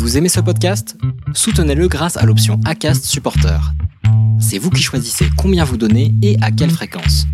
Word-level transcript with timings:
Vous 0.00 0.16
aimez 0.16 0.30
ce 0.30 0.40
podcast? 0.40 0.96
Soutenez-le 1.34 1.86
grâce 1.86 2.16
à 2.16 2.24
l'option 2.24 2.58
ACAST 2.64 3.04
Supporter. 3.04 3.60
C'est 4.40 4.56
vous 4.56 4.70
qui 4.70 4.82
choisissez 4.82 5.26
combien 5.36 5.62
vous 5.62 5.76
donnez 5.76 6.14
et 6.22 6.38
à 6.40 6.50
quelle 6.50 6.70
fréquence. 6.70 7.26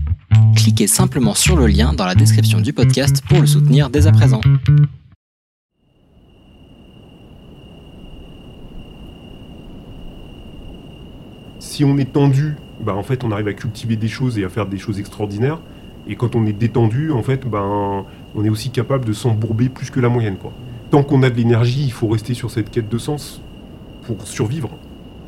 Cliquez 0.56 0.88
simplement 0.88 1.34
sur 1.34 1.56
le 1.56 1.68
lien 1.68 1.92
dans 1.92 2.04
la 2.04 2.16
description 2.16 2.60
du 2.60 2.72
podcast 2.72 3.22
pour 3.28 3.40
le 3.40 3.46
soutenir 3.46 3.88
dès 3.88 4.08
à 4.08 4.12
présent. 4.12 4.40
Si 11.60 11.84
on 11.84 11.96
est 11.98 12.12
tendu, 12.12 12.56
bah 12.80 12.96
en 12.96 13.04
fait 13.04 13.22
on 13.22 13.30
arrive 13.30 13.46
à 13.46 13.54
cultiver 13.54 13.94
des 13.94 14.08
choses 14.08 14.38
et 14.38 14.44
à 14.44 14.48
faire 14.48 14.66
des 14.66 14.78
choses 14.78 14.98
extraordinaires. 14.98 15.60
Et 16.08 16.16
quand 16.16 16.34
on 16.34 16.44
est 16.46 16.52
détendu, 16.52 17.10
en 17.10 17.22
fait, 17.22 17.46
ben, 17.46 18.04
on 18.34 18.44
est 18.44 18.48
aussi 18.48 18.70
capable 18.70 19.04
de 19.04 19.12
s'embourber 19.12 19.68
plus 19.68 19.90
que 19.90 19.98
la 19.98 20.08
moyenne. 20.08 20.36
Quoi. 20.36 20.52
Tant 20.90 21.02
qu'on 21.02 21.22
a 21.22 21.30
de 21.30 21.36
l'énergie, 21.36 21.84
il 21.84 21.92
faut 21.92 22.08
rester 22.08 22.34
sur 22.34 22.50
cette 22.50 22.70
quête 22.70 22.88
de 22.88 22.98
sens 22.98 23.40
pour 24.02 24.26
survivre, 24.26 24.70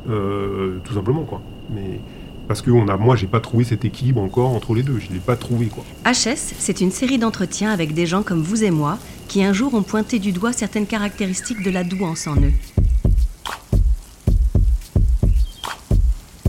euh, 0.09 0.79
tout 0.83 0.93
simplement. 0.93 1.23
Quoi. 1.23 1.41
Mais 1.73 1.99
parce 2.47 2.61
que 2.61 2.71
on 2.71 2.87
a, 2.87 2.97
moi, 2.97 3.15
j'ai 3.15 3.27
pas 3.27 3.41
trouvé 3.41 3.63
cet 3.63 3.85
équilibre 3.85 4.21
encore 4.21 4.49
entre 4.49 4.73
les 4.73 4.83
deux. 4.83 4.99
Je 4.99 5.11
l'ai 5.13 5.19
pas 5.19 5.35
trouvé. 5.35 5.67
Quoi. 5.67 5.83
HS, 6.05 6.55
c'est 6.57 6.81
une 6.81 6.91
série 6.91 7.17
d'entretiens 7.17 7.71
avec 7.71 7.93
des 7.93 8.05
gens 8.05 8.23
comme 8.23 8.41
vous 8.41 8.63
et 8.63 8.71
moi 8.71 8.97
qui 9.27 9.43
un 9.43 9.53
jour 9.53 9.75
ont 9.75 9.83
pointé 9.83 10.17
du 10.17 10.31
doigt 10.31 10.53
certaines 10.53 10.87
caractéristiques 10.87 11.61
de 11.63 11.69
la 11.69 11.83
douance 11.83 12.25
en 12.25 12.35
eux. 12.37 12.53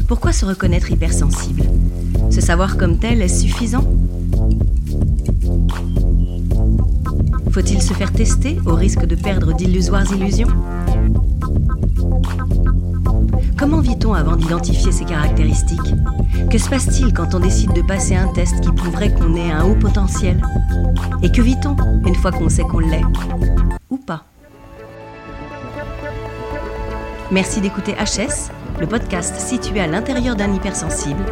Pourquoi 0.09 0.33
se 0.33 0.45
reconnaître 0.45 0.91
hypersensible? 0.91 1.65
Se 2.31 2.41
savoir 2.41 2.77
comme 2.79 2.99
tel 2.99 3.21
est 3.23 3.29
suffisant? 3.29 3.85
Faut-il 7.53 7.83
se 7.83 7.93
faire 7.95 8.13
tester 8.13 8.59
au 8.65 8.75
risque 8.75 9.05
de 9.07 9.17
perdre 9.17 9.53
d'illusoires 9.53 10.05
illusions? 10.13 10.49
Comment 13.59 13.81
vit-on 13.81 14.15
avant 14.15 14.37
d'identifier 14.37 14.93
ces 14.93 15.05
caractéristiques? 15.05 15.95
Que 16.49 16.59
se 16.59 16.69
passe-t-il 16.69 17.13
quand 17.13 17.35
on 17.35 17.41
décide 17.41 17.73
de 17.73 17.83
passer 17.83 18.15
un 18.15 18.29
test 18.29 18.61
qui 18.61 18.71
prouverait 18.71 19.13
qu'on 19.13 19.35
ait 19.35 19.51
un 19.51 19.65
haut 19.65 19.75
potentiel? 19.75 20.41
Et 21.23 21.33
que 21.33 21.43
vit-on 21.43 21.77
une 22.07 22.15
fois 22.15 22.31
qu'on 22.31 22.49
sait 22.49 22.63
qu'on 22.63 22.79
l'est? 22.79 23.05
Ou 23.91 23.97
pas? 23.97 24.25
Merci 27.33 27.61
d'écouter 27.61 27.95
HS, 27.95 28.51
le 28.81 28.87
podcast 28.87 29.35
situé 29.41 29.81
à 29.81 29.87
l'intérieur 29.87 30.37
d'un 30.37 30.53
hypersensible. 30.55 31.25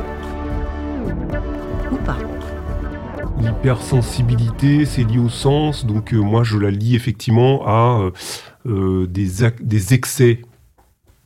L'hypersensibilité, 3.49 4.85
c'est 4.85 5.05
lié 5.05 5.19
au 5.19 5.31
sens, 5.31 5.87
donc 5.87 6.13
euh, 6.13 6.19
moi 6.19 6.43
je 6.43 6.59
la 6.59 6.71
lie 6.71 6.95
effectivement 6.95 7.67
à 7.67 7.99
euh, 7.99 8.11
euh, 8.67 9.07
des, 9.07 9.49
des 9.61 9.95
excès 9.95 10.43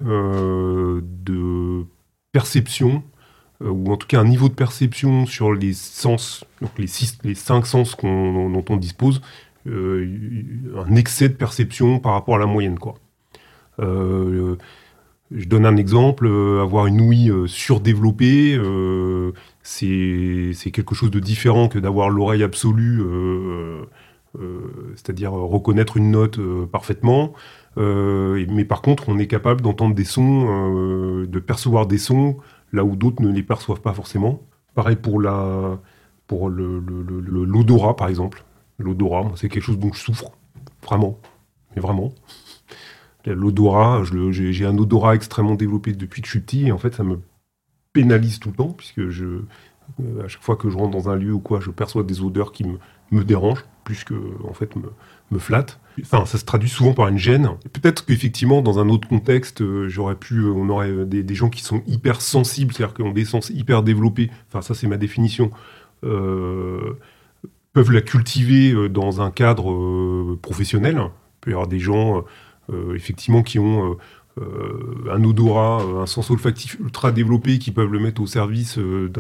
de 0.01 1.85
perception, 2.31 3.03
ou 3.61 3.93
en 3.93 3.97
tout 3.97 4.07
cas 4.07 4.21
un 4.21 4.25
niveau 4.25 4.49
de 4.49 4.55
perception 4.55 5.27
sur 5.27 5.53
les 5.53 5.73
sens, 5.73 6.45
donc 6.61 6.71
les, 6.79 6.87
six, 6.87 7.19
les 7.25 7.35
cinq 7.35 7.67
sens 7.67 7.97
dont 8.01 8.65
on 8.69 8.77
dispose, 8.77 9.21
un 9.67 10.95
excès 10.95 11.29
de 11.29 11.35
perception 11.35 11.99
par 11.99 12.13
rapport 12.13 12.37
à 12.37 12.39
la 12.39 12.47
moyenne. 12.47 12.79
Quoi. 12.79 12.95
Je 15.35 15.47
donne 15.47 15.65
un 15.65 15.77
exemple, 15.77 16.27
euh, 16.27 16.63
avoir 16.63 16.87
une 16.87 17.01
ouïe 17.01 17.31
euh, 17.31 17.47
surdéveloppée, 17.47 18.55
euh, 18.55 19.33
c'est 19.63 20.71
quelque 20.73 20.95
chose 20.95 21.11
de 21.11 21.21
différent 21.21 21.69
que 21.69 21.79
d'avoir 21.79 22.11
l'oreille 22.11 22.43
absolue, 22.43 23.03
c'est-à-dire 24.97 25.33
reconnaître 25.33 25.97
une 25.97 26.11
note 26.11 26.39
parfaitement. 26.67 27.33
Mais 27.77 28.65
par 28.65 28.83
contre, 28.83 29.09
on 29.09 29.19
est 29.19 29.29
capable 29.29 29.61
d'entendre 29.61 29.95
des 29.95 30.05
sons, 30.05 31.25
de 31.25 31.39
percevoir 31.39 31.87
des 31.87 31.99
sons 31.99 32.39
là 32.73 32.85
où 32.85 32.97
d'autres 32.97 33.23
ne 33.23 33.31
les 33.31 33.43
perçoivent 33.45 33.81
pas 33.81 33.93
forcément. 33.95 34.43
Pareil 34.75 34.97
pour 34.97 35.21
la, 35.21 35.79
pour 36.27 36.49
l'odorat, 36.51 37.95
par 37.95 38.09
exemple. 38.09 38.45
L'odorat, 38.79 39.31
c'est 39.37 39.49
quelque 39.49 39.65
chose 39.65 39.79
dont 39.79 39.93
je 39.93 40.01
souffre, 40.01 40.33
vraiment, 40.83 41.21
mais 41.77 41.83
vraiment. 41.83 42.13
L'odorat, 43.27 44.03
j'ai 44.31 44.67
un 44.67 44.77
odorat 44.79 45.15
extrêmement 45.15 45.55
développé 45.55 45.93
depuis 45.93 46.23
que 46.23 46.27
je 46.27 46.33
suis 46.33 46.41
petit, 46.41 46.67
et 46.67 46.73
en 46.73 46.79
fait, 46.79 46.95
ça 46.95 47.05
me 47.05 47.21
pénalise 47.93 48.41
tout 48.41 48.49
le 48.49 48.57
temps, 48.57 48.73
puisque 48.73 49.11
je, 49.11 49.25
euh, 49.25 50.25
à 50.25 50.29
chaque 50.29 50.43
fois 50.43 50.57
que 50.57 50.71
je 50.71 50.77
rentre 50.77 50.91
dans 50.91 51.09
un 51.09 51.17
lieu 51.17 51.33
ou 51.33 51.39
quoi, 51.39 51.61
je 51.61 51.71
perçois 51.71 52.03
des 52.03 52.21
odeurs 52.23 52.53
qui 52.53 52.65
me, 52.65 52.79
me 53.11 53.23
dérangent, 53.23 53.65
plus 53.85 54.05
que, 54.05 54.15
en 54.49 54.55
fait, 54.55 54.75
me, 54.77 54.91
me 55.31 55.39
flattent. 55.39 55.79
Enfin, 56.01 56.25
ça 56.25 56.39
se 56.39 56.45
traduit 56.45 56.71
souvent 56.71 56.95
par 56.95 57.09
une 57.09 57.19
gêne. 57.19 57.51
Peut-être 57.73 58.07
qu'effectivement, 58.07 58.63
dans 58.63 58.79
un 58.79 58.89
autre 58.89 59.07
contexte, 59.07 59.61
euh, 59.61 59.89
j'aurais 59.89 60.17
pu, 60.17 60.39
euh, 60.39 60.53
on 60.53 60.69
aurait 60.69 61.05
des, 61.05 61.23
des 61.23 61.35
gens 61.35 61.51
qui 61.51 61.63
sont 61.63 61.83
hyper 61.87 62.21
sensibles, 62.21 62.73
c'est-à-dire 62.73 62.95
qui 62.95 63.03
ont 63.03 63.13
des 63.13 63.25
sens 63.25 63.51
hyper 63.51 63.83
développés, 63.83 64.31
enfin, 64.49 64.63
ça, 64.63 64.75
c'est 64.75 64.89
ma 64.89 64.97
définition, 64.97 65.51
peuvent 66.01 67.93
la 67.93 68.01
cultiver 68.01 68.89
dans 68.89 69.21
un 69.21 69.31
cadre 69.31 70.35
professionnel. 70.43 70.97
Il 70.97 71.41
peut 71.41 71.51
y 71.51 71.55
avoir 71.55 71.69
des 71.69 71.79
gens, 71.79 72.25
effectivement, 72.95 73.43
qui 73.43 73.59
ont 73.59 73.93
euh, 73.93 73.95
euh, 74.41 75.13
un 75.13 75.23
odorat, 75.25 75.83
euh, 75.83 76.03
un 76.03 76.07
sens 76.07 76.31
olfactif 76.31 76.79
ultra 76.81 77.13
développé, 77.13 77.59
qui 77.59 77.71
peuvent 77.71 77.93
le 77.93 77.99
mettre 77.99 78.23
au 78.23 78.27
service 78.27 78.79
euh, 78.79 79.11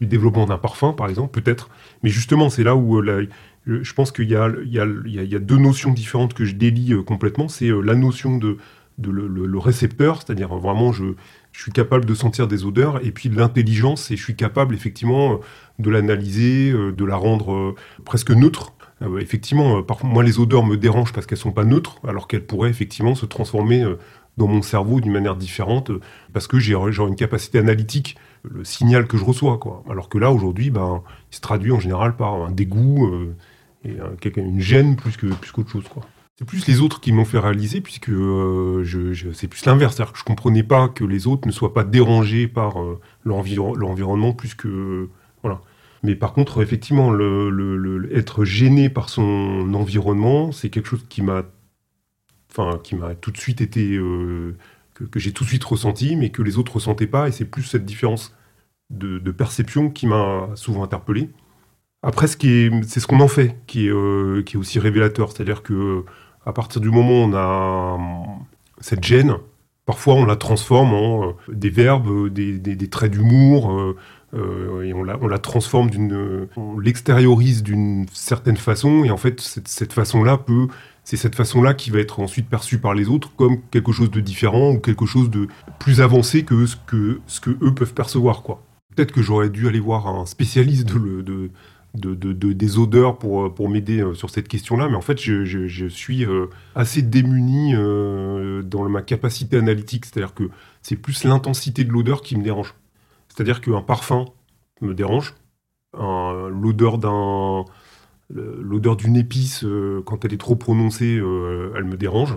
du 0.00 0.06
développement 0.06 0.46
d'un 0.46 0.58
parfum, 0.58 0.92
par 0.92 1.08
exemple, 1.08 1.40
peut-être. 1.40 1.70
Mais 2.02 2.10
justement, 2.10 2.50
c'est 2.50 2.64
là 2.64 2.74
où 2.74 2.98
euh, 2.98 3.28
je 3.66 3.92
pense 3.92 4.10
qu'il 4.10 4.28
y 4.28 4.34
a, 4.34 5.38
deux 5.38 5.58
notions 5.58 5.92
différentes 5.92 6.34
que 6.34 6.44
je 6.44 6.54
délie 6.54 6.92
euh, 6.92 7.02
complètement. 7.02 7.48
C'est 7.48 7.68
euh, 7.68 7.80
la 7.80 7.94
notion 7.94 8.38
de, 8.38 8.56
le, 8.98 9.58
récepteur, 9.58 10.22
c'est-à-dire 10.22 10.56
euh, 10.56 10.58
vraiment 10.58 10.92
je, 10.92 11.04
je 11.52 11.62
suis 11.62 11.72
capable 11.72 12.04
de 12.04 12.14
sentir 12.14 12.46
des 12.46 12.64
odeurs, 12.64 13.04
et 13.04 13.10
puis 13.10 13.28
l'intelligence, 13.28 14.10
et 14.10 14.16
je 14.16 14.22
suis 14.22 14.36
capable 14.36 14.74
effectivement 14.74 15.32
euh, 15.32 15.36
de 15.78 15.90
l'analyser, 15.90 16.70
euh, 16.70 16.92
de 16.92 17.04
la 17.04 17.16
rendre 17.16 17.52
euh, 17.52 17.74
presque 18.04 18.30
neutre. 18.30 18.72
Euh, 19.02 19.18
effectivement, 19.18 19.78
euh, 19.78 19.82
parfois, 19.82 20.08
moi 20.10 20.22
les 20.24 20.38
odeurs 20.40 20.64
me 20.64 20.76
dérangent 20.76 21.12
parce 21.12 21.26
qu'elles 21.26 21.38
sont 21.38 21.52
pas 21.52 21.64
neutres, 21.64 22.00
alors 22.06 22.26
qu'elles 22.28 22.44
pourraient 22.46 22.70
effectivement 22.70 23.14
se 23.14 23.26
transformer 23.26 23.82
euh, 23.82 23.96
dans 24.36 24.46
mon 24.48 24.62
cerveau 24.62 25.00
d'une 25.00 25.12
manière 25.12 25.36
différente, 25.36 25.90
euh, 25.90 26.00
parce 26.32 26.46
que 26.46 26.58
j'ai 26.58 26.74
une 26.74 27.16
capacité 27.16 27.58
analytique, 27.58 28.16
le 28.42 28.64
signal 28.64 29.06
que 29.06 29.16
je 29.16 29.24
reçois. 29.24 29.58
Quoi. 29.58 29.84
Alors 29.90 30.08
que 30.08 30.18
là, 30.18 30.30
aujourd'hui, 30.32 30.70
ben, 30.70 31.02
il 31.32 31.36
se 31.36 31.40
traduit 31.40 31.72
en 31.72 31.80
général 31.80 32.16
par 32.16 32.34
un 32.34 32.50
dégoût 32.50 33.06
euh, 33.06 33.34
et 33.84 33.96
un- 34.00 34.40
une 34.40 34.60
gêne 34.60 34.96
plus 34.96 35.16
que 35.16 35.26
plus 35.26 35.52
qu'autre 35.52 35.70
chose. 35.70 35.84
Quoi. 35.88 36.02
C'est 36.38 36.44
plus 36.44 36.66
les 36.68 36.80
autres 36.80 37.00
qui 37.00 37.10
m'ont 37.12 37.24
fait 37.24 37.38
réaliser, 37.40 37.80
puisque 37.80 38.10
euh, 38.10 38.82
je, 38.84 39.12
je- 39.12 39.32
c'est 39.32 39.48
plus 39.48 39.64
l'inverse. 39.66 39.96
C'est-à-dire 39.96 40.12
que 40.12 40.18
je 40.20 40.24
comprenais 40.24 40.62
pas 40.62 40.88
que 40.88 41.04
les 41.04 41.26
autres 41.26 41.46
ne 41.48 41.52
soient 41.52 41.74
pas 41.74 41.82
dérangés 41.84 42.46
par 42.46 42.80
euh, 42.80 43.00
l'enviro- 43.24 43.74
l'environnement 43.76 44.32
plus 44.32 44.54
que. 44.54 45.08
Mais 46.02 46.14
par 46.14 46.32
contre, 46.32 46.62
effectivement, 46.62 47.10
le, 47.10 48.08
être 48.14 48.44
gêné 48.44 48.88
par 48.88 49.08
son 49.08 49.72
environnement, 49.74 50.52
c'est 50.52 50.70
quelque 50.70 50.86
chose 50.88 51.04
qui 51.08 51.22
m'a. 51.22 51.44
Tout 53.20 53.30
de 53.30 53.36
suite 53.38 53.60
été. 53.60 53.94
euh, 53.96 54.56
que, 54.94 55.18
j'ai 55.20 55.32
tout 55.32 55.44
de 55.44 55.48
suite 55.48 55.64
ressenti, 55.64 56.16
mais 56.16 56.30
que 56.30 56.42
les 56.42 56.58
autres 56.58 56.74
ressentaient 56.74 57.06
pas. 57.06 57.28
Et 57.28 57.32
c'est 57.32 57.44
plus 57.44 57.62
cette 57.62 57.84
différence 57.84 58.34
de, 58.90 59.18
perception 59.30 59.90
qui 59.90 60.06
m'a 60.06 60.48
souvent 60.54 60.82
interpellé. 60.82 61.30
Après, 62.02 62.26
ce 62.26 62.36
qui 62.36 62.48
est, 62.50 62.84
c'est 62.84 63.00
ce 63.00 63.06
qu'on 63.06 63.20
en 63.20 63.28
fait 63.28 63.56
qui 63.66 63.86
est, 63.86 63.90
euh, 63.90 64.42
qui 64.42 64.56
est 64.56 64.58
aussi 64.58 64.78
révélateur. 64.78 65.32
C'est-à-dire 65.32 65.62
que 65.62 66.04
à 66.46 66.52
partir 66.52 66.80
du 66.80 66.90
moment 66.90 67.24
où 67.24 67.28
on 67.28 67.34
a 67.34 67.98
cette 68.80 69.04
gêne, 69.04 69.36
parfois 69.88 70.16
on 70.16 70.26
la 70.26 70.36
transforme 70.36 70.92
en 70.92 71.28
euh, 71.28 71.32
des 71.50 71.70
verbes, 71.70 72.08
euh, 72.08 72.28
des, 72.28 72.58
des- 72.58 72.88
traits 72.90 73.10
d'humour, 73.10 73.72
euh, 74.34 74.82
et 74.82 74.92
on 74.92 75.02
la, 75.02 75.16
on 75.22 75.26
la 75.26 75.38
transforme 75.38 75.88
d'une, 75.88 76.46
on 76.58 76.78
l'extériorise 76.78 77.62
d'une 77.62 78.04
certaine 78.12 78.58
façon, 78.58 79.02
et 79.04 79.10
en 79.10 79.16
fait 79.16 79.40
cette, 79.40 79.66
cette 79.66 79.94
façon-là 79.94 80.36
peut, 80.36 80.68
c'est 81.04 81.16
cette 81.16 81.34
façon-là 81.34 81.72
qui 81.72 81.88
va 81.90 82.00
être 82.00 82.20
ensuite 82.20 82.50
perçue 82.50 82.76
par 82.78 82.92
les 82.92 83.08
autres 83.08 83.30
comme 83.34 83.62
quelque 83.70 83.90
chose 83.92 84.10
de 84.10 84.20
différent 84.20 84.72
ou 84.72 84.78
quelque 84.78 85.06
chose 85.06 85.30
de 85.30 85.48
plus 85.78 86.02
avancé 86.02 86.42
que 86.44 86.66
ce 86.66 86.76
que, 86.86 87.20
ce 87.26 87.40
que 87.40 87.56
eux 87.62 87.72
peuvent 87.74 87.94
percevoir, 87.94 88.42
quoi. 88.42 88.62
Peut-être 88.94 89.12
que 89.12 89.22
j'aurais 89.22 89.48
dû 89.48 89.68
aller 89.68 89.80
voir 89.80 90.06
un 90.06 90.26
spécialiste 90.26 90.86
de, 90.92 90.98
le- 90.98 91.22
de, 91.22 91.50
de, 91.94 92.14
de- 92.14 92.32
de- 92.32 92.52
des 92.52 92.78
odeurs 92.78 93.18
pour, 93.18 93.46
euh, 93.46 93.48
pour 93.54 93.68
m'aider 93.68 94.00
euh, 94.00 94.14
sur 94.14 94.30
cette 94.30 94.48
question-là, 94.48 94.88
mais 94.88 94.96
en 94.96 95.00
fait, 95.00 95.20
je, 95.20 95.44
je- 95.44 95.86
suis 95.88 96.24
euh, 96.24 96.46
assez 96.74 97.02
démuni 97.02 97.72
dans 98.64 98.88
ma 98.88 99.02
capacité 99.02 99.56
analytique, 99.56 100.04
c'est-à-dire 100.06 100.34
que 100.34 100.50
c'est 100.82 100.96
plus 100.96 101.24
l'intensité 101.24 101.84
de 101.84 101.90
l'odeur 101.90 102.22
qui 102.22 102.36
me 102.36 102.42
dérange. 102.42 102.74
C'est-à-dire 103.28 103.60
qu'un 103.60 103.82
parfum 103.82 104.26
me 104.80 104.94
dérange, 104.94 105.34
l'odeur 105.94 106.98
d'un 106.98 107.64
l'odeur 108.30 108.96
d'une 108.96 109.16
épice, 109.16 109.64
quand 110.04 110.24
elle 110.24 110.34
est 110.34 110.38
trop 110.38 110.56
prononcée, 110.56 111.14
elle 111.16 111.84
me 111.84 111.96
dérange. 111.96 112.36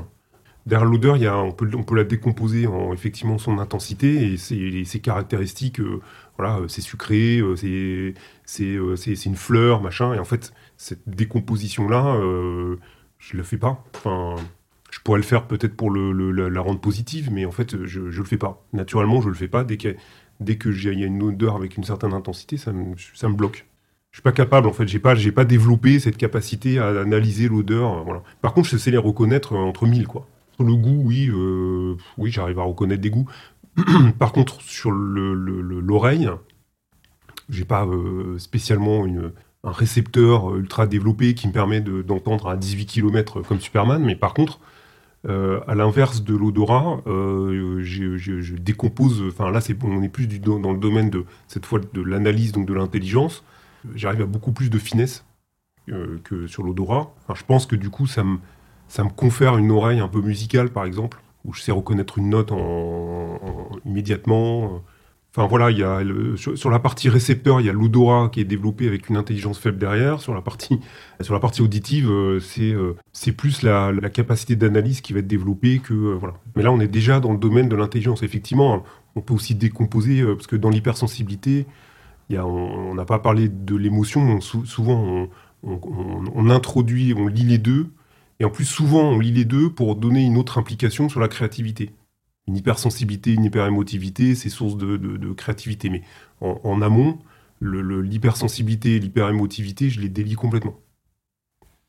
Derrière 0.65 0.87
l'odeur, 0.87 1.17
il 1.17 1.23
y 1.23 1.27
a, 1.27 1.37
on, 1.37 1.51
peut, 1.51 1.69
on 1.75 1.83
peut 1.83 1.95
la 1.95 2.03
décomposer 2.03 2.67
en 2.67 2.93
effectivement 2.93 3.37
son 3.37 3.57
intensité 3.59 4.31
et 4.33 4.37
ses, 4.37 4.99
caractéristiques. 5.01 5.79
euh, 5.79 6.01
voilà, 6.37 6.59
euh, 6.59 6.67
c'est 6.67 6.81
sucré, 6.81 7.39
euh, 7.39 7.55
c'est 7.55 8.13
c'est 8.45 8.77
c'est- 8.95 9.25
une 9.25 9.35
fleur, 9.35 9.81
machin. 9.81 10.13
Et 10.13 10.19
en 10.19 10.25
fait, 10.25 10.53
cette 10.77 11.07
décomposition-là, 11.07 12.15
euh, 12.15 12.77
je 13.19 13.35
ne 13.35 13.39
la 13.41 13.43
fais 13.43 13.57
pas. 13.57 13.83
Enfin, 13.95 14.35
Je 14.91 14.99
pourrais 14.99 15.19
le 15.19 15.23
faire 15.23 15.47
peut-être 15.47 15.75
pour 15.75 15.89
le, 15.89 16.11
la, 16.49 16.61
rendre 16.61 16.79
positive, 16.81 17.31
mais 17.31 17.45
en 17.45 17.51
fait, 17.51 17.85
je 17.85 17.99
ne 18.01 18.05
le 18.11 18.23
fais 18.25 18.37
pas. 18.37 18.65
Naturellement, 18.73 19.21
je 19.21 19.29
le 19.29 19.35
fais 19.35 19.47
pas. 19.47 19.63
Dès 19.63 19.77
qu'il 19.77 19.95
dès 20.41 20.57
que 20.57 20.69
y 20.69 20.89
a 21.03 21.07
une 21.07 21.23
odeur 21.23 21.55
avec 21.55 21.77
une 21.77 21.83
certaine 21.83 22.13
intensité, 22.13 22.57
ça 22.57 22.73
me, 22.73 22.95
ça 23.13 23.29
me 23.29 23.35
bloque. 23.35 23.67
Je 24.11 24.17
suis 24.17 24.23
pas 24.23 24.31
capable, 24.33 24.67
en 24.67 24.73
fait, 24.73 24.87
j'ai 24.87 24.99
pas, 24.99 25.15
j'ai 25.15 25.31
pas 25.31 25.45
développé 25.45 25.99
cette 25.99 26.17
capacité 26.17 26.79
à 26.79 26.87
analyser 27.01 27.47
l'odeur. 27.47 28.03
Voilà. 28.03 28.23
Par 28.41 28.53
contre, 28.53 28.67
je 28.69 28.77
sais 28.77 28.91
les 28.91 28.97
reconnaître 28.97 29.55
entre 29.55 29.87
mille, 29.87 30.07
quoi. 30.07 30.27
Le 30.63 30.75
goût, 30.75 31.01
oui, 31.05 31.29
euh, 31.29 31.95
oui, 32.17 32.31
j'arrive 32.31 32.59
à 32.59 32.63
reconnaître 32.63 33.01
des 33.01 33.09
goûts. 33.09 33.27
Par 34.19 34.31
contre, 34.31 34.61
sur 34.61 34.91
l'oreille, 34.91 36.25
le, 36.25 36.37
j'ai 37.49 37.65
pas 37.65 37.85
euh, 37.85 38.37
spécialement 38.37 39.05
une, 39.05 39.31
un 39.63 39.71
récepteur 39.71 40.55
ultra 40.55 40.87
développé 40.87 41.33
qui 41.33 41.47
me 41.47 41.53
permet 41.53 41.81
d'entendre 41.81 42.49
à 42.49 42.57
18 42.57 42.85
km 42.85 43.41
comme 43.41 43.59
Superman, 43.59 44.03
mais 44.03 44.15
par 44.15 44.33
contre, 44.33 44.59
euh, 45.27 45.59
à 45.67 45.75
l'inverse 45.75 46.23
de 46.23 46.35
l'odorat, 46.35 47.01
je, 47.05 48.55
décompose. 48.55 49.23
Enfin 49.27 49.51
là, 49.51 49.61
c'est 49.61 49.77
on 49.83 50.01
est 50.01 50.09
plus 50.09 50.27
dans 50.27 50.71
le 50.71 50.79
domaine 50.79 51.09
de 51.09 51.25
cette 51.47 51.65
fois 51.65 51.79
de 51.79 52.01
l'analyse, 52.01 52.51
donc 52.51 52.67
de 52.67 52.73
l'intelligence. 52.73 53.43
J'arrive 53.95 54.21
à 54.21 54.25
beaucoup 54.25 54.51
plus 54.51 54.69
de 54.69 54.77
finesse 54.77 55.25
que 56.23 56.47
sur 56.47 56.63
l'odorat. 56.63 57.13
je 57.33 57.43
pense 57.43 57.65
que 57.65 57.75
du 57.75 57.89
coup, 57.89 58.07
ça 58.07 58.23
me 58.23 58.37
ça 58.91 59.05
me 59.05 59.09
confère 59.09 59.57
une 59.57 59.71
oreille 59.71 60.01
un 60.01 60.09
peu 60.09 60.19
musicale, 60.19 60.69
par 60.69 60.83
exemple, 60.83 61.21
où 61.45 61.53
je 61.53 61.61
sais 61.61 61.71
reconnaître 61.71 62.17
une 62.17 62.29
note 62.29 62.51
en 62.51 63.39
immédiatement. 63.85 64.83
Enfin 65.33 65.47
voilà, 65.47 65.71
il 65.71 65.77
y 65.77 65.83
a 65.83 66.01
sur, 66.35 66.69
la 66.69 66.79
partie 66.79 67.07
récepteur, 67.07 67.61
il 67.61 67.67
y 67.67 67.69
a 67.69 67.73
l'odorat 67.73 68.27
qui 68.33 68.41
est 68.41 68.43
développé 68.43 68.89
avec 68.89 69.07
une 69.07 69.15
intelligence 69.15 69.59
faible 69.59 69.77
derrière. 69.77 70.19
Sur 70.19 70.33
la 70.33 70.41
partie, 70.41 70.81
sur 71.21 71.33
la 71.33 71.39
partie 71.39 71.61
auditive, 71.61 72.11
euh, 72.11 72.41
c'est 72.41 72.73
euh, 72.73 72.97
c'est 73.13 73.31
plus 73.31 73.61
la, 73.61 73.93
capacité 74.09 74.57
d'analyse 74.57 74.99
qui 74.99 75.13
va 75.13 75.19
être 75.19 75.27
développée 75.27 75.79
que 75.79 75.93
euh, 75.93 76.17
voilà. 76.19 76.33
Mais 76.57 76.63
là, 76.63 76.73
on 76.73 76.81
est 76.81 76.89
déjà 76.89 77.21
dans 77.21 77.31
le 77.31 77.37
domaine 77.37 77.69
de 77.69 77.77
l'intelligence. 77.77 78.23
Effectivement, 78.23 78.83
on 79.15 79.21
peut 79.21 79.33
aussi 79.33 79.55
décomposer 79.55 80.21
parce 80.21 80.47
que 80.47 80.57
dans 80.57 80.69
l'hypersensibilité, 80.69 81.65
il 82.29 82.35
y 82.35 82.37
a, 82.37 82.45
on 82.45 82.93
n'a 82.93 83.05
pas 83.05 83.19
parlé 83.19 83.47
de 83.47 83.75
l'émotion. 83.77 84.41
souvent, 84.41 85.29
on, 85.63 85.79
on, 86.35 86.49
introduit, 86.49 87.13
on 87.17 87.27
lit 87.27 87.45
les 87.45 87.57
deux, 87.57 87.87
et 88.41 88.45
en 88.45 88.49
plus 88.49 88.65
souvent, 88.65 89.03
on 89.03 89.19
lit 89.19 89.31
les 89.31 89.45
deux 89.45 89.69
pour 89.69 89.95
donner 89.95 90.25
une 90.25 90.37
autre 90.37 90.57
implication 90.57 91.07
sur 91.07 91.19
la 91.19 91.27
créativité 91.27 91.91
une 92.47 92.57
hypersensibilité, 92.57 93.33
une 93.33 93.45
hyperémotivité, 93.45 94.35
c'est 94.35 94.49
source 94.49 94.77
de, 94.77 95.33
créativité. 95.33 95.89
Mais 95.89 96.01
en, 96.41 96.81
amont, 96.81 97.19
l'hypersensibilité 97.61 98.95
et 98.95 98.99
l'hyperémotivité, 98.99 99.89
je 99.89 100.01
les 100.01 100.09
délie 100.09 100.35
complètement. 100.35 100.79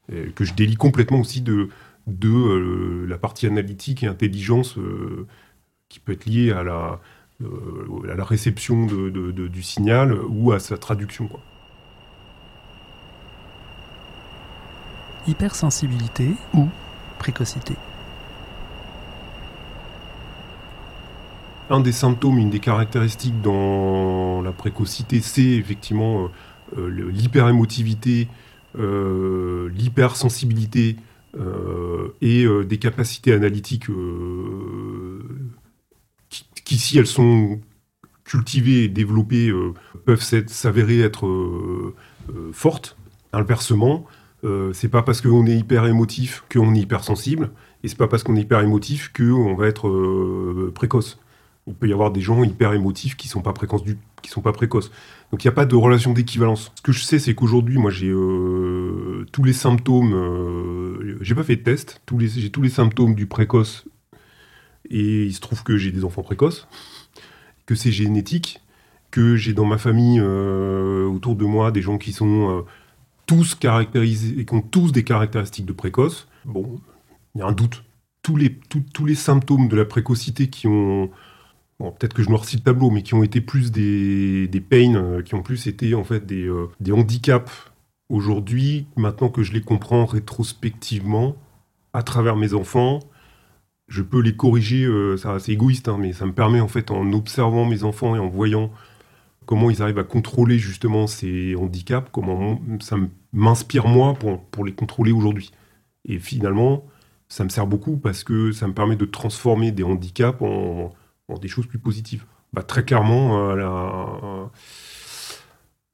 que 0.09 0.45
je 0.45 0.55
délie 0.55 0.77
complètement 0.77 1.21
aussi 1.21 1.41
de, 1.41 1.69
de 2.07 2.29
euh, 2.29 3.07
la 3.09 3.19
partie 3.19 3.47
analytique 3.47 4.03
et 4.03 4.07
intelligence 4.07 4.77
euh, 4.79 5.27
qui 5.89 6.01
peut 6.01 6.13
être 6.13 6.27
liée 6.27 6.53
à 6.53 6.63
la, 6.63 7.01
euh, 7.43 8.11
à 8.11 8.15
la 8.15 8.25
réception 8.25 8.87
du 8.87 9.63
signal 9.63 10.19
ou 10.29 10.53
à 10.53 10.61
sa 10.61 10.77
traduction. 10.79 11.31
Hypersensibilité 15.27 16.31
ou 16.55 16.69
précocité 17.19 17.75
un 21.73 21.81
des 21.81 21.93
symptômes, 21.93 22.39
une 22.39 22.51
des 22.51 22.61
caractéristiques 22.61 23.41
dans 23.41 24.43
la 24.43 24.53
précocité, 24.53 25.21
c'est 25.21 25.43
effectivement 25.43 26.25
euh, 26.25 26.29
euh, 26.79 27.11
l'hyperémotivité, 27.11 28.29
euh, 28.79 29.71
l'hypersensibilité 29.71 30.97
et 32.21 32.47
des 32.67 32.79
capacités 32.79 33.33
analytiques 33.33 33.87
qui, 36.29 36.77
si 36.77 36.99
elles 36.99 37.07
sont 37.07 37.59
cultivées 38.25 38.85
et 38.85 38.89
développées, 38.89 39.51
peuvent 40.05 40.21
s'avérer 40.21 41.01
être 41.01 41.27
fortes. 42.53 42.99
Inversement, 44.43 44.73
c'est 44.73 44.89
pas 44.89 45.03
parce 45.03 45.21
qu'on 45.21 45.47
est 45.47 45.57
hyper 45.57 45.87
émotif 45.87 46.45
qu'on 46.53 46.75
est 46.75 46.81
hypersensible, 46.81 47.51
et 47.85 47.89
c'est 47.89 47.99
pas 47.99 48.09
parce 48.09 48.23
qu'on 48.23 48.37
est 48.37 48.43
hyper 48.43 48.61
émotif 48.61 49.13
qu'on 49.13 49.55
va 49.55 49.67
être 49.67 50.71
précoce 50.75 51.19
il 51.67 51.75
peut 51.75 51.89
y 51.89 51.93
avoir 51.93 52.11
des 52.11 52.21
gens 52.21 52.43
hyper 52.43 52.73
émotifs 52.73 53.17
qui 53.17 53.29
sont 53.29 53.41
pas 53.41 53.53
précoces 53.53 53.83
sont 54.25 54.41
pas 54.41 54.53
précoces. 54.53 54.91
Donc 55.31 55.45
il 55.45 55.47
n'y 55.47 55.53
a 55.53 55.55
pas 55.55 55.67
de 55.67 55.77
relation 55.77 56.13
d'équivalence. 56.13 56.73
Ce 56.75 56.83
que 56.83 56.93
je 56.93 57.03
sais, 57.03 57.19
c'est 57.19 57.35
qu'aujourd'hui, 57.35 57.77
moi, 57.77 57.91
j'ai 57.91 58.09
euh, 58.09 59.27
tous 59.33 59.45
les 59.45 59.53
symptômes. 59.53 60.15
Euh, 60.15 61.19
j'ai 61.21 61.35
pas 61.35 61.43
fait 61.43 61.57
de 61.57 61.63
test. 61.63 62.01
J'ai 62.19 62.51
tous 62.51 62.63
les 62.63 62.71
symptômes 62.71 63.15
du 63.15 63.27
précoce. 63.27 63.85
Et 64.91 65.25
il 65.25 65.33
se 65.33 65.41
trouve 65.41 65.63
que 65.63 65.77
j'ai 65.77 65.93
des 65.93 66.05
enfants 66.05 66.23
précoces, 66.23 66.67
que 67.67 67.75
c'est 67.75 67.93
génétique, 67.93 68.61
que 69.11 69.37
j'ai 69.37 69.53
dans 69.53 69.65
ma 69.65 69.79
famille 69.79 70.19
euh, 70.21 71.07
autour 71.07 71.37
de 71.37 71.45
moi 71.45 71.71
des 71.71 71.83
gens 71.83 71.99
qui 71.99 72.13
sont 72.13 72.65
tous 73.33 73.55
caractérisés 73.55 74.39
et 74.39 74.45
qui 74.45 74.55
ont 74.55 74.61
tous 74.61 74.93
des 74.93 75.05
caractéristiques 75.05 75.65
de 75.65 75.73
précoce. 75.73 76.29
Bon, 76.45 76.79
il 77.35 77.39
y 77.39 77.43
a 77.43 77.47
un 77.47 77.53
doute. 77.53 77.83
Tous 78.23 78.37
les, 78.37 78.55
tous 78.59 79.07
les 79.07 79.15
symptômes 79.15 79.69
de 79.69 79.77
la 79.77 79.85
précocité 79.85 80.49
qui 80.49 80.69
ont 80.69 81.11
peut-être 81.79 82.15
que 82.15 82.23
je 82.23 82.29
noircis 82.29 82.57
le 82.57 82.63
tableau, 82.63 82.91
mais 82.91 83.03
qui 83.03 83.15
ont 83.15 83.25
été 83.25 83.41
plus 83.41 83.73
des, 83.73 84.47
des 84.49 84.61
pains, 84.61 84.95
euh, 84.95 85.23
qui 85.23 85.35
ont 85.35 85.43
plus 85.43 85.67
été 85.67 85.95
en 85.95 86.05
fait 86.05 86.25
des, 86.25 86.47
euh, 86.47 86.69
des 86.81 86.93
handicaps 86.93 87.73
aujourd'hui, 88.09 88.87
maintenant 88.97 89.31
que 89.31 89.43
je 89.43 89.53
les 89.53 89.63
comprends 89.63 90.05
rétrospectivement, 90.05 91.35
à 91.95 92.03
travers 92.03 92.37
mes 92.37 92.55
enfants, 92.55 93.01
je 93.89 94.03
peux 94.03 94.21
les 94.21 94.37
corriger, 94.37 94.85
euh, 94.85 95.17
c'est 95.17 95.53
égoïste, 95.53 95.89
hein, 95.89 95.97
mais 95.99 96.13
ça 96.13 96.27
me 96.27 96.33
permet 96.33 96.61
en 96.61 96.69
fait 96.69 96.91
en 96.91 97.13
observant 97.13 97.65
mes 97.65 97.83
enfants 97.83 98.15
et 98.15 98.19
en 98.19 98.29
voyant 98.29 98.71
comment 99.47 99.71
ils 99.71 99.83
arrivent 99.83 99.99
à 99.99 100.05
contrôler 100.05 100.59
justement 100.59 101.07
ces 101.07 101.55
handicaps, 101.57 102.09
comment 102.13 102.61
ça 102.81 102.97
m'inspire 103.33 103.87
moi 103.87 104.15
pour, 104.15 104.65
les 104.65 104.73
contrôler 104.73 105.13
aujourd'hui. 105.13 105.53
Et 106.05 106.19
finalement, 106.19 106.85
ça 107.29 107.45
me 107.45 107.49
sert 107.49 107.67
beaucoup 107.67 107.97
parce 107.97 108.25
que 108.25 108.53
ça 108.53 108.67
me 108.67 108.75
permet 108.75 108.97
de 108.97 109.05
transformer 109.05 109.73
des 109.73 109.83
handicaps 109.83 110.43
en, 110.43 110.93
des 111.41 111.49
choses 111.49 111.67
plus 111.67 111.79
positives. 111.79 112.25
Bah, 112.53 112.63
très 112.63 112.85
clairement, 112.85 113.49
euh, 113.49 114.45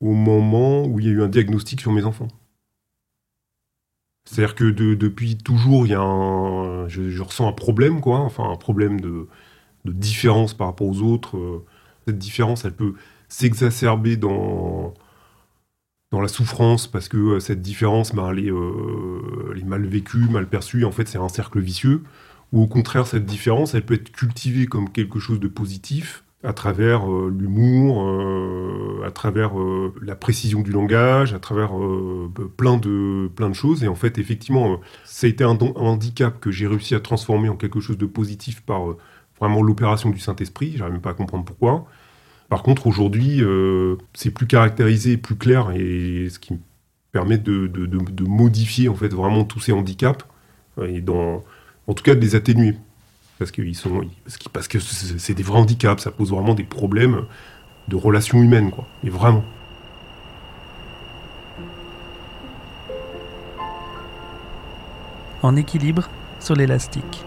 au 0.01 0.13
moment 0.13 0.85
où 0.85 0.99
il 0.99 1.07
y 1.07 1.09
a 1.09 1.13
eu 1.13 1.23
un 1.23 1.29
diagnostic 1.29 1.81
sur 1.81 1.93
mes 1.93 2.05
enfants. 2.05 2.29
C'est-à-dire 4.25 4.55
que 4.55 4.65
depuis 4.65 5.39
toujours, 5.39 5.87
il 5.87 5.91
y 5.91 5.95
a 5.95 6.89
je, 6.89 7.23
ressens 7.23 7.49
un 7.49 7.53
problème, 7.53 8.01
quoi, 8.01 8.19
enfin 8.19 8.51
un 8.51 8.57
problème 8.57 9.01
de, 9.01 9.29
différence 9.85 10.53
par 10.53 10.67
rapport 10.67 10.87
aux 10.87 11.01
autres. 11.01 11.65
Cette 12.07 12.19
différence, 12.19 12.65
elle 12.65 12.75
peut 12.75 12.95
s'exacerber 13.29 14.17
dans, 14.17 14.95
dans 16.11 16.21
la 16.21 16.29
souffrance 16.29 16.87
parce 16.87 17.09
que 17.09 17.17
euh, 17.17 17.41
cette 17.41 17.61
différence, 17.61 18.15
bah, 18.15 18.31
elle, 18.33 18.39
est, 18.39 19.65
mal 19.65 19.87
vécue, 19.87 20.29
mal 20.29 20.49
perçue. 20.49 20.85
En 20.85 20.93
fait, 20.93 21.09
c'est 21.09 21.19
un 21.19 21.29
cercle 21.29 21.61
vicieux 21.61 22.03
ou 22.53 22.63
au 22.63 22.67
contraire 22.67 23.07
cette 23.07 23.27
différence, 23.27 23.75
elle 23.75 23.85
peut 23.85 23.95
être 23.95 24.11
cultivée 24.11 24.67
comme 24.67 24.91
quelque 24.91 25.19
chose 25.19 25.39
de 25.39 25.49
positif 25.49 26.25
à 26.43 26.55
travers 26.55 27.11
euh, 27.11 27.35
l'humour, 27.37 29.05
à 29.05 29.11
travers 29.11 29.51
la 30.01 30.15
précision 30.15 30.61
du 30.63 30.71
langage, 30.71 31.35
à 31.35 31.41
travers 31.41 31.73
plein, 32.57 32.79
de, 32.79 33.29
plein 33.35 33.51
de 33.51 33.55
choses. 33.55 33.85
Et 33.85 33.89
en 33.89 33.95
fait, 33.95 34.19
effectivement, 34.19 34.81
ça 35.05 35.27
a 35.27 35.31
été 35.31 35.45
un, 35.45 35.59
handicap 35.59 36.41
que 36.41 36.51
j'ai 36.51 36.67
réussi 36.67 36.95
à 36.95 37.01
transformer 37.01 37.49
en 37.49 37.57
quelque 37.57 37.81
chose 37.81 37.99
de 37.99 38.07
positif 38.07 38.63
par 38.63 38.83
vraiment 39.39 39.63
l'opération 39.63 40.11
du 40.11 40.21
Saint-Esprit. 40.21 40.75
J'arrive 40.77 40.95
même 40.95 41.03
pas 41.03 41.11
à 41.11 41.15
comprendre 41.15 41.45
pourquoi. 41.45 41.87
Par 42.49 42.63
contre, 42.63 42.87
aujourd'hui, 42.87 43.43
c'est 44.15 44.31
plus 44.31 44.47
caractérisé, 44.47 45.17
plus 45.17 45.37
clair, 45.37 45.71
et 45.73 46.29
ce 46.31 46.39
qui 46.39 46.55
me 46.55 46.59
permet 47.13 47.39
de, 47.39 48.27
modifier 48.27 48.89
en 48.89 48.95
fait 48.95 49.09
vraiment 49.09 49.45
tous 49.45 49.61
ces 49.61 49.73
handicaps. 49.73 50.25
Et 50.87 51.01
dans, 51.01 51.43
en 51.87 51.95
tout 51.95 52.05
cas 52.05 52.15
de 52.15 52.21
les 52.21 52.35
atténuer. 52.35 52.77
Parce, 53.39 53.53
parce 54.53 54.69
que 54.69 54.79
c'est 54.81 55.35
des 55.35 55.43
vrais 55.43 55.61
handicaps, 55.61 56.03
ça 56.03 56.11
pose 56.11 56.31
vraiment 56.31 56.55
des 56.55 56.65
problèmes 56.65 57.25
de 57.89 57.97
relations 57.97 58.43
humaines, 58.43 58.71
quoi. 58.71 58.87
Et 59.05 59.11
vraiment. 59.11 59.45
En 65.43 65.55
équilibre 65.55 66.09
sur 66.41 66.57
l'élastique. 66.57 67.25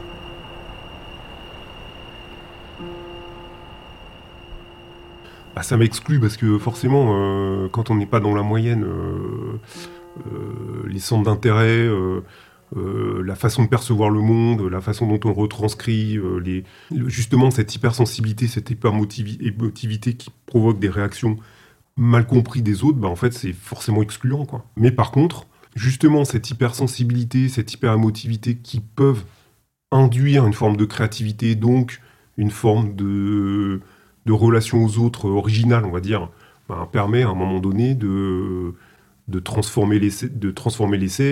Bah, 5.61 5.67
ça 5.67 5.77
m'exclut 5.77 6.19
parce 6.19 6.37
que 6.37 6.57
forcément, 6.57 7.13
euh, 7.13 7.67
quand 7.69 7.91
on 7.91 7.95
n'est 7.95 8.07
pas 8.07 8.19
dans 8.19 8.33
la 8.33 8.41
moyenne, 8.41 8.83
euh, 8.83 9.59
euh, 10.25 10.87
les 10.87 10.97
centres 10.97 11.21
d'intérêt, 11.21 11.87
la 12.75 13.35
façon 13.35 13.65
de 13.65 13.67
percevoir 13.67 14.09
le 14.09 14.21
monde, 14.21 14.63
la 14.63 14.81
façon 14.81 15.05
dont 15.05 15.19
on 15.23 15.33
retranscrit, 15.33 16.17
les, 16.43 16.63
justement 17.05 17.51
cette 17.51 17.75
hypersensibilité, 17.75 18.47
cette 18.47 18.71
hyperémotivité 18.71 20.15
qui 20.15 20.31
provoque 20.47 20.79
des 20.79 20.89
réactions 20.89 21.37
mal 21.95 22.25
comprises 22.25 22.63
des 22.63 22.83
autres, 22.83 22.97
bah 22.97 23.09
en 23.09 23.15
fait 23.15 23.31
c'est 23.31 23.53
forcément 23.53 24.01
excluant. 24.01 24.47
Mais 24.77 24.89
par 24.89 25.11
contre, 25.11 25.45
justement 25.75 26.25
cette 26.25 26.49
hypersensibilité, 26.49 27.49
cette 27.49 27.71
hyperémotivité 27.71 28.55
qui 28.55 28.79
peuvent 28.79 29.25
induire 29.91 30.47
une 30.47 30.53
forme 30.53 30.75
de 30.75 30.85
créativité, 30.85 31.53
donc 31.53 32.01
une 32.37 32.49
forme 32.49 32.95
de, 32.95 33.81
de 34.25 34.31
relation 34.31 34.83
aux 34.83 34.99
autres 34.99 35.25
originale, 35.25 35.85
on 35.85 35.91
va 35.91 35.99
dire, 35.99 36.29
ben, 36.69 36.87
permet 36.91 37.23
à 37.23 37.29
un 37.29 37.35
moment 37.35 37.59
donné 37.59 37.95
de, 37.95 38.73
de 39.27 39.39
transformer 39.39 39.99
l'essai, 39.99 40.27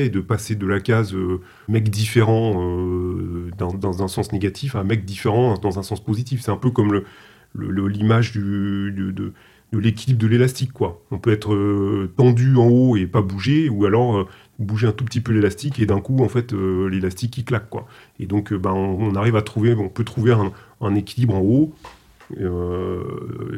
et 0.05 0.09
de 0.09 0.19
passer 0.19 0.55
de 0.55 0.65
la 0.65 0.79
case 0.79 1.13
euh, 1.13 1.41
mec 1.67 1.89
différent 1.89 2.55
euh, 2.57 3.51
dans, 3.57 3.73
dans, 3.73 4.03
un 4.03 4.07
sens 4.07 4.31
négatif 4.31 4.75
à 4.75 4.83
mec 4.83 5.05
différent 5.05 5.55
dans 5.57 5.79
un 5.79 5.83
sens 5.83 6.03
positif. 6.03 6.41
C'est 6.41 6.51
un 6.51 6.57
peu 6.57 6.71
comme 6.71 6.91
le, 6.91 7.05
le, 7.53 7.87
l'image 7.87 8.31
du, 8.31 8.91
de, 8.91 9.11
de, 9.11 9.33
l'équilibre 9.77 10.19
de 10.19 10.27
l'élastique, 10.27 10.73
quoi. 10.73 11.03
On 11.11 11.19
peut 11.19 11.31
être 11.31 11.53
euh, 11.53 12.11
tendu 12.17 12.55
en 12.55 12.67
haut 12.67 12.97
et 12.97 13.05
pas 13.05 13.21
bouger, 13.21 13.69
ou 13.69 13.85
alors 13.85 14.27
bouger 14.57 14.87
un 14.87 14.91
tout 14.91 15.05
petit 15.05 15.21
peu 15.21 15.31
l'élastique 15.31 15.79
et 15.79 15.85
d'un 15.85 16.01
coup, 16.01 16.23
en 16.23 16.27
fait, 16.27 16.53
l'élastique 16.53 17.31
qui 17.31 17.43
claque, 17.43 17.69
quoi. 17.69 17.87
Et 18.19 18.25
donc, 18.25 18.53
ben, 18.53 18.71
on, 18.71 19.15
arrive 19.15 19.35
à 19.35 19.41
trouver, 19.41 19.73
on 19.75 19.89
peut 19.89 20.03
trouver 20.03 20.35
un 20.81 20.95
équilibre 20.95 21.35
en 21.35 21.41
haut 21.41 21.73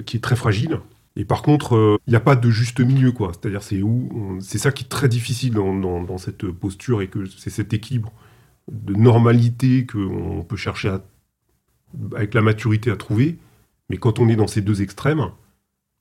qui 0.05 0.17
est 0.17 0.21
très 0.21 0.35
fragile 0.35 0.79
et 1.15 1.25
par 1.25 1.41
contre, 1.41 1.75
euh, 1.75 1.97
il 2.07 2.11
n'y 2.11 2.15
a 2.15 2.21
pas 2.21 2.35
de 2.35 2.49
juste 2.49 2.79
milieu, 2.79 3.11
quoi. 3.11 3.31
C'est-à-dire, 3.33 3.63
c'est 3.63 3.81
où 3.81 4.37
c'est 4.41 4.57
ça 4.57 4.71
qui 4.71 4.85
est 4.85 4.87
très 4.87 5.09
difficile 5.09 5.53
dans, 5.53 6.17
cette 6.17 6.45
posture 6.51 7.01
et 7.01 7.07
que 7.07 7.25
c'est 7.25 7.49
cet 7.49 7.73
équilibre 7.73 8.13
de 8.71 8.93
normalité 8.93 9.85
qu'on 9.85 10.45
peut 10.47 10.55
chercher 10.55 10.95
avec 12.15 12.33
la 12.33 12.41
maturité 12.41 12.91
à 12.91 12.95
trouver. 12.95 13.37
Mais 13.89 13.97
quand 13.97 14.19
on 14.19 14.29
est 14.29 14.37
dans 14.37 14.47
ces 14.47 14.61
deux 14.61 14.81
extrêmes, 14.81 15.31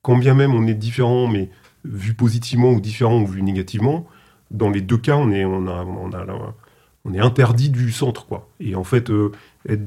quand 0.02 0.16
bien 0.16 0.34
même 0.34 0.54
on 0.54 0.66
est 0.66 0.74
différent, 0.74 1.26
mais 1.26 1.50
vu 1.84 2.14
positivement 2.14 2.70
ou 2.70 2.80
différent 2.80 3.20
ou 3.20 3.26
vu 3.26 3.42
négativement, 3.42 4.06
dans 4.52 4.70
les 4.70 4.80
deux 4.80 4.98
cas, 4.98 5.16
on 5.16 5.32
est, 5.32 5.44
on 5.44 5.66
a, 5.66 5.84
on 7.04 7.14
est 7.14 7.18
interdit 7.18 7.70
du 7.70 7.90
centre, 7.90 8.26
quoi. 8.26 8.48
Et 8.60 8.76
en 8.76 8.84
fait, 8.84 9.10
euh, 9.10 9.32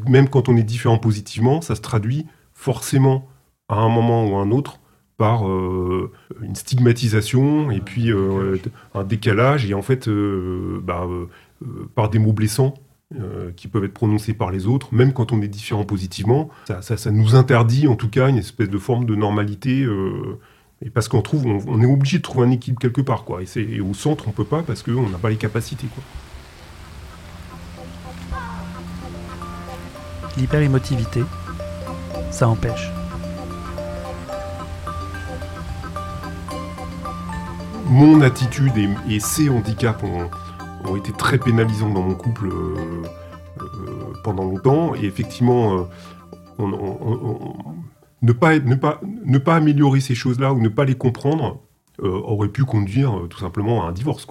même 0.07 0.27
quand 0.27 0.49
on 0.49 0.57
est 0.57 0.63
différent 0.63 0.97
positivement, 0.97 1.61
ça 1.61 1.75
se 1.75 1.81
traduit 1.81 2.25
forcément 2.63 3.27
à 3.67 3.75
un 3.75 3.89
moment 3.89 4.25
ou 4.25 4.35
à 4.37 4.39
un 4.39 4.51
autre 4.51 4.79
par 5.17 5.47
euh, 5.47 6.11
une 6.41 6.55
stigmatisation 6.55 7.71
et 7.71 7.81
puis 7.81 8.09
euh, 8.09 8.57
un 8.95 9.03
décalage 9.03 9.69
et 9.69 9.73
en 9.73 9.81
fait 9.81 10.07
euh, 10.07 10.79
bah, 10.81 11.05
par 11.93 12.09
des 12.09 12.19
mots 12.19 12.33
blessants 12.33 12.73
qui 13.55 13.67
peuvent 13.67 13.83
être 13.83 13.93
prononcés 13.93 14.33
par 14.33 14.49
les 14.49 14.65
autres, 14.65 14.87
même 14.91 15.13
quand 15.13 15.31
on 15.31 15.41
est 15.43 15.47
différent 15.47 15.83
positivement, 15.83 16.49
ça, 16.65 16.81
ça, 16.81 17.11
nous 17.11 17.35
interdit 17.35 17.87
en 17.87 17.95
tout 17.95 18.09
cas 18.09 18.27
une 18.27 18.39
espèce 18.39 18.71
de 18.71 18.77
forme 18.79 19.05
de 19.05 19.13
normalité. 19.13 19.87
et 20.81 20.89
parce 20.89 21.09
qu'on 21.09 21.21
trouve, 21.21 21.45
on, 21.45 21.79
est 21.79 21.85
obligé 21.85 22.17
de 22.17 22.23
trouver 22.23 22.47
un 22.47 22.49
équilibre 22.49 22.81
quelque 22.81 23.01
part, 23.01 23.23
quoi. 23.23 23.41
Et, 23.43 23.59
et 23.59 23.81
au 23.81 23.93
centre, 23.93 24.27
on 24.27 24.31
peut 24.31 24.45
pas 24.45 24.63
parce 24.63 24.81
qu'on 24.81 25.07
n'a 25.09 25.19
pas 25.19 25.29
les 25.29 25.35
capacités, 25.35 25.85
quoi. 25.93 26.03
L'hyperémotivité, 30.35 31.21
ça 32.33 32.47
empêche. 32.47 32.91
mon 37.93 38.21
attitude 38.21 38.73
et, 39.09 39.19
ces 39.19 39.49
handicaps 39.49 40.03
ont, 40.03 40.95
été 40.95 41.11
très 41.13 41.37
pénalisants 41.37 41.89
dans 41.91 42.01
mon 42.01 42.15
couple 42.15 42.47
euh, 42.47 43.03
euh, 43.61 44.13
pendant 44.23 44.43
longtemps. 44.43 44.95
Et 44.95 45.05
effectivement, 45.05 45.87
euh, 46.59 46.65
ne, 48.21 48.33
pas, 48.33 49.55
améliorer 49.55 50.01
ces 50.01 50.15
choses-là 50.15 50.53
ou 50.53 50.59
ne 50.59 50.69
pas 50.69 50.85
les 50.85 50.95
comprendre 50.95 51.61
aurait 52.01 52.49
pu 52.49 52.65
conduire 52.65 53.27
tout 53.29 53.39
simplement 53.39 53.85
à 53.85 53.89
un 53.89 53.91
divorce. 53.91 54.25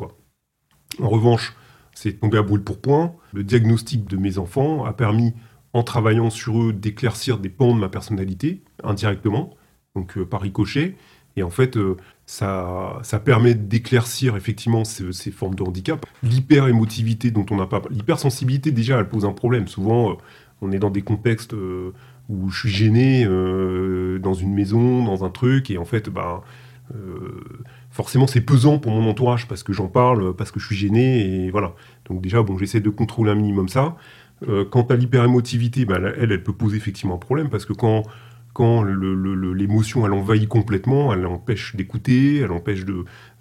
En 1.00 1.08
revanche, 1.08 1.54
c'est 1.94 2.20
tombé 2.20 2.38
à 2.38 2.42
brûle 2.42 2.64
pour 2.64 2.80
point. 2.80 3.14
Le 3.32 3.44
diagnostic 3.44 4.08
de 4.08 4.16
mes 4.16 4.38
enfants 4.38 4.84
a 4.84 4.92
permis, 4.92 5.34
en 5.72 5.82
travaillant 5.82 6.30
sur 6.30 6.62
eux, 6.62 6.72
d'éclaircir 6.72 7.38
des 7.38 7.48
pans 7.48 7.74
de 7.74 7.80
ma 7.80 7.88
personnalité, 7.88 8.62
indirectement, 8.84 9.56
donc 9.94 10.18
par 10.24 10.42
ricochet. 10.42 10.96
Et 11.36 11.42
en 11.42 11.50
fait, 11.50 11.78
ça, 12.26 12.98
ça 13.02 13.18
permet 13.18 13.54
d'éclaircir 13.54 14.36
effectivement 14.36 14.84
ces, 14.84 15.30
formes 15.30 15.54
de 15.54 15.62
handicap. 15.62 16.06
L'hyper-émotivité 16.22 17.30
dont 17.30 17.44
on 17.50 17.56
n'a 17.56 17.66
pas... 17.66 17.82
L'hypersensibilité, 17.90 18.70
déjà, 18.70 18.98
elle 18.98 19.08
pose 19.08 19.24
un 19.24 19.32
problème. 19.32 19.68
Souvent, 19.68 20.12
euh, 20.12 20.14
on 20.62 20.72
est 20.72 20.78
dans 20.78 20.90
des 20.90 21.02
contextes 21.02 21.52
euh, 21.52 21.92
où 22.30 22.48
je 22.50 22.60
suis 22.60 22.70
gêné 22.70 23.24
euh, 23.26 24.18
dans 24.18 24.34
une 24.34 24.54
maison, 24.54 25.04
dans 25.04 25.24
un 25.24 25.30
truc, 25.30 25.70
et 25.70 25.76
en 25.78 25.84
fait, 25.84 26.08
bah, 26.08 26.42
forcément, 27.90 28.26
c'est 28.26 28.42
pesant 28.42 28.78
pour 28.78 28.92
mon 28.92 29.08
entourage 29.08 29.48
parce 29.48 29.62
que 29.62 29.72
j'en 29.72 29.88
parle, 29.88 30.34
parce 30.36 30.50
que 30.50 30.60
je 30.60 30.66
suis 30.66 30.76
gêné, 30.76 31.44
et 31.44 31.50
voilà. 31.50 31.74
Donc 32.06 32.20
déjà, 32.20 32.42
bon, 32.42 32.58
j'essaie 32.58 32.80
de 32.80 32.90
contrôler 32.90 33.30
un 33.30 33.34
minimum 33.34 33.68
ça. 33.68 33.96
Quant 34.70 34.82
à 34.82 34.96
l'hyper-émotivité, 34.96 35.84
bah, 35.84 35.98
elle, 36.18 36.42
peut 36.42 36.52
poser 36.52 36.76
effectivement 36.76 37.14
un 37.14 37.18
problème 37.18 37.48
parce 37.48 37.64
que 37.64 37.72
quand 37.72 38.04
l'émotion 38.82 40.06
elle 40.06 40.12
envahit 40.12 40.48
complètement, 40.48 41.12
elle 41.12 41.26
empêche 41.26 41.74
d'écouter, 41.76 42.38
elle 42.38 42.52
empêche 42.52 42.84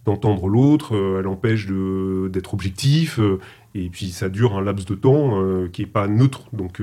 d'entendre 0.05 0.47
l'autre, 0.47 0.95
euh, 0.95 1.19
elle 1.19 1.27
empêche 1.27 1.67
d'être 1.67 2.53
objectif, 2.53 3.19
euh, 3.19 3.39
et 3.75 3.89
puis 3.89 4.09
ça 4.09 4.29
dure 4.29 4.57
un 4.57 4.61
laps 4.61 4.85
de 4.85 4.95
temps 4.95 5.41
euh, 5.41 5.67
qui 5.67 5.83
est 5.83 5.87
pas 5.87 6.07
neutre. 6.07 6.43
Donc 6.53 6.81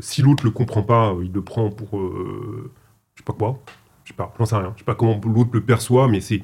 si 0.00 0.22
l'autre 0.22 0.44
le 0.44 0.50
comprend 0.50 0.82
pas, 0.82 1.14
il 1.22 1.32
le 1.32 1.42
prend 1.42 1.70
pour 1.70 2.00
je 2.00 3.20
sais 3.20 3.24
pas 3.24 3.32
quoi, 3.32 3.60
je 4.04 4.10
sais 4.10 4.16
pas, 4.16 4.34
j'en 4.38 4.46
sais 4.46 4.56
rien, 4.56 4.72
je 4.74 4.80
sais 4.80 4.84
pas 4.84 4.94
comment 4.94 5.20
l'autre 5.24 5.50
le 5.52 5.60
perçoit, 5.60 6.08
mais 6.08 6.20
c'est 6.20 6.42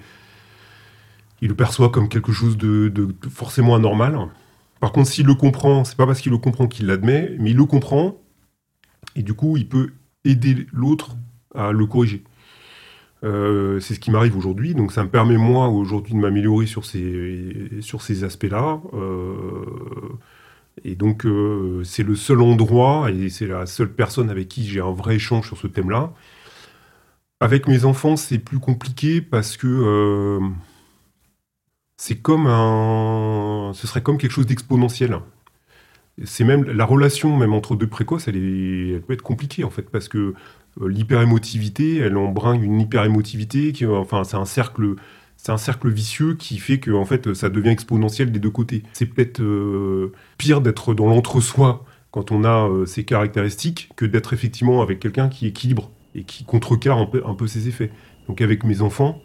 il 1.40 1.48
le 1.48 1.56
perçoit 1.56 1.90
comme 1.90 2.08
quelque 2.08 2.32
chose 2.32 2.56
de 2.56 2.92
forcément 3.30 3.74
anormal. 3.74 4.28
Par 4.82 4.90
contre, 4.90 5.10
s'il 5.10 5.26
le 5.26 5.34
comprend, 5.34 5.84
c'est 5.84 5.96
pas 5.96 6.06
parce 6.06 6.20
qu'il 6.20 6.32
le 6.32 6.38
comprend 6.38 6.66
qu'il 6.66 6.86
l'admet, 6.86 7.36
mais 7.38 7.52
il 7.52 7.56
le 7.56 7.66
comprend, 7.66 8.20
et 9.14 9.22
du 9.22 9.32
coup, 9.32 9.56
il 9.56 9.68
peut 9.68 9.92
aider 10.24 10.66
l'autre 10.72 11.16
à 11.54 11.70
le 11.70 11.86
corriger. 11.86 12.24
Euh, 13.22 13.78
c'est 13.78 13.94
ce 13.94 14.00
qui 14.00 14.10
m'arrive 14.10 14.36
aujourd'hui, 14.36 14.74
donc 14.74 14.90
ça 14.90 15.04
me 15.04 15.08
permet 15.08 15.36
moi 15.36 15.68
aujourd'hui 15.68 16.14
de 16.14 16.18
m'améliorer 16.18 16.66
sur 16.66 16.84
ces, 16.84 17.68
sur 17.80 18.02
ces 18.02 18.24
aspects-là. 18.24 18.80
Euh, 18.94 19.62
et 20.82 20.96
donc 20.96 21.26
euh, 21.26 21.84
c'est 21.84 22.02
le 22.02 22.16
seul 22.16 22.40
endroit 22.42 23.08
et 23.12 23.28
c'est 23.28 23.46
la 23.46 23.66
seule 23.66 23.92
personne 23.92 24.30
avec 24.30 24.48
qui 24.48 24.66
j'ai 24.66 24.80
un 24.80 24.90
vrai 24.90 25.14
échange 25.14 25.46
sur 25.46 25.58
ce 25.58 25.68
thème-là. 25.68 26.12
Avec 27.38 27.68
mes 27.68 27.84
enfants, 27.84 28.16
c'est 28.16 28.40
plus 28.40 28.58
compliqué 28.58 29.20
parce 29.20 29.56
que 29.56 30.40
c'est 32.04 32.16
comme 32.16 32.48
un, 32.48 33.31
ce 33.72 33.86
serait 33.86 34.02
comme 34.02 34.18
quelque 34.18 34.32
chose 34.32 34.46
d'exponentiel 34.46 35.18
c'est 36.24 36.44
même 36.44 36.64
la 36.64 36.84
relation 36.84 37.36
même 37.36 37.54
entre 37.54 37.74
deux 37.74 37.86
précoces, 37.86 38.28
elle, 38.28 39.02
peut 39.06 39.14
être 39.14 39.22
compliquée 39.22 39.64
en 39.64 39.70
fait 39.70 39.88
parce 39.90 40.08
que 40.08 40.34
euh, 40.80 40.88
l'hyperémotivité, 40.88 41.98
elle 41.98 42.16
embringue 42.16 42.62
une 42.62 42.80
hyperémotivité 42.80 43.72
qui, 43.72 43.86
enfin, 43.86 44.24
c'est 44.24 44.36
un 44.36 44.44
cercle, 44.44 44.94
c'est 45.36 45.52
un 45.52 45.58
cercle 45.58 45.90
vicieux 45.90 46.34
qui 46.34 46.58
fait 46.58 46.78
que 46.78 46.90
en 46.90 47.04
fait, 47.04 47.34
ça 47.34 47.48
devient 47.50 47.70
exponentiel 47.70 48.32
des 48.32 48.38
deux 48.38 48.50
côtés. 48.50 48.82
C'est 48.92 49.06
peut-être 49.06 49.40
euh, 49.40 50.12
pire 50.38 50.60
d'être 50.60 50.94
dans 50.94 51.06
l'entre-soi 51.06 51.84
quand 52.10 52.30
on 52.30 52.44
a 52.44 52.68
euh, 52.68 52.86
ces 52.86 53.04
caractéristiques 53.04 53.90
que 53.96 54.04
d'être 54.04 54.32
effectivement 54.32 54.82
avec 54.82 55.00
quelqu'un 55.00 55.28
qui 55.28 55.46
équilibre 55.46 55.90
et 56.14 56.24
qui 56.24 56.44
contrecarre 56.44 56.98
un 56.98 57.06
peu, 57.06 57.22
un 57.26 57.34
peu 57.34 57.46
ses 57.46 57.68
effets. 57.68 57.90
Donc 58.28 58.40
avec 58.40 58.64
mes 58.64 58.82
enfants, 58.82 59.20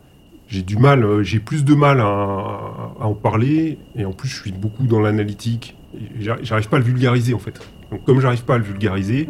j'ai 0.48 0.62
du 0.62 0.77
mal, 0.77 1.24
j'ai 1.24 1.39
plus 1.39 1.66
de 1.66 1.75
mal 1.75 2.00
à, 2.00 2.06
à, 2.06 3.06
en 3.06 3.13
parler 3.13 3.77
et 3.96 4.06
en 4.06 4.13
plus 4.13 4.30
je 4.30 4.42
suis 4.42 4.51
beaucoup 4.51 4.88
dans 4.88 5.00
l'analytique 5.00 5.77
j'arrive 6.20 6.70
pas 6.70 6.77
à 6.77 6.80
le 6.80 6.86
vulgariser 6.86 7.34
en 7.34 7.39
fait. 7.39 7.60
Donc 7.92 8.04
comme 8.04 8.20
j'arrive 8.20 8.44
pas 8.44 8.56
à 8.56 8.58
le 8.58 8.63
vulgariser, 8.63 9.30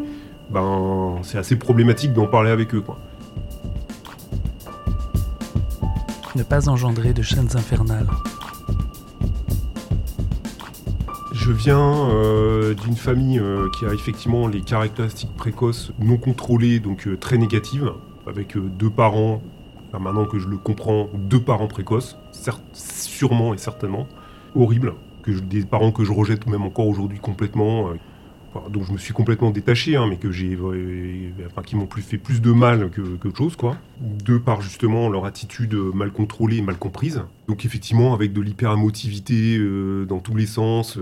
ben 0.49 1.19
c'est 1.23 1.37
assez 1.37 1.55
problématique 1.55 2.13
d'en 2.13 2.27
parler 2.27 2.51
avec 2.51 2.73
eux 2.73 2.81
quoi. 2.81 2.99
Ne 6.35 6.43
pas 6.43 6.69
engendrer 6.69 7.13
de 7.13 7.21
chaînes 7.21 7.49
infernales. 7.55 8.07
Je 11.33 11.51
viens 11.51 12.09
euh, 12.09 12.73
d'une 12.73 12.95
famille 12.95 13.39
euh, 13.39 13.69
qui 13.77 13.85
a 13.85 13.93
effectivement 13.93 14.47
les 14.47 14.61
caractéristiques 14.61 15.33
précoces 15.35 15.93
non 15.99 16.17
contrôlées, 16.17 16.79
donc 16.79 17.07
euh, 17.07 17.15
très 17.17 17.37
négatives, 17.37 17.91
avec 18.27 18.57
deux 18.57 18.89
parents, 18.89 19.41
maintenant 19.93 20.25
que 20.25 20.39
je 20.39 20.47
le 20.47 20.57
comprends, 20.57 21.09
deux 21.13 21.41
parents 21.41 21.67
précoces, 21.67 22.17
sûrement 22.73 23.53
et 23.53 23.57
certainement, 23.57 24.07
horribles 24.55 24.93
des 25.31 25.65
parents 25.65 25.91
que 25.91 26.03
je 26.03 26.11
rejette 26.11 26.47
même 26.47 26.63
encore 26.63 26.87
aujourd'hui 26.87 27.19
complètement, 27.19 27.89
euh, 27.89 27.93
dont 28.69 28.83
je 28.83 28.91
me 28.91 28.97
suis 28.97 29.13
complètement 29.13 29.51
détaché, 29.51 29.95
hein, 29.95 30.07
mais 30.09 30.17
que 30.17 30.31
j'ai, 30.31 30.55
euh, 30.55 31.29
enfin, 31.45 31.61
qui 31.61 31.75
m'ont 31.75 31.85
plus 31.85 32.01
fait 32.01 32.17
plus 32.17 32.41
de 32.41 32.51
mal 32.51 32.89
que, 32.89 33.01
que 33.01 33.35
chose, 33.35 33.55
quoi. 33.55 33.77
De 34.01 34.37
par 34.37 34.61
justement 34.61 35.09
leur 35.09 35.25
attitude 35.25 35.75
mal 35.75 36.11
contrôlée, 36.11 36.61
mal 36.61 36.77
comprise. 36.77 37.21
Donc 37.47 37.65
effectivement, 37.65 38.13
avec 38.13 38.33
de 38.33 38.41
l'hyperémotivité 38.41 39.57
euh, 39.57 40.05
dans 40.05 40.19
tous 40.19 40.35
les 40.35 40.47
sens, 40.47 40.97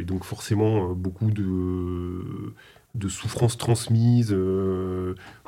et 0.00 0.04
donc 0.04 0.24
forcément 0.24 0.92
beaucoup 0.92 1.30
de 1.30 2.54
de 2.94 3.08
souffrances 3.08 3.58
transmises, 3.58 4.34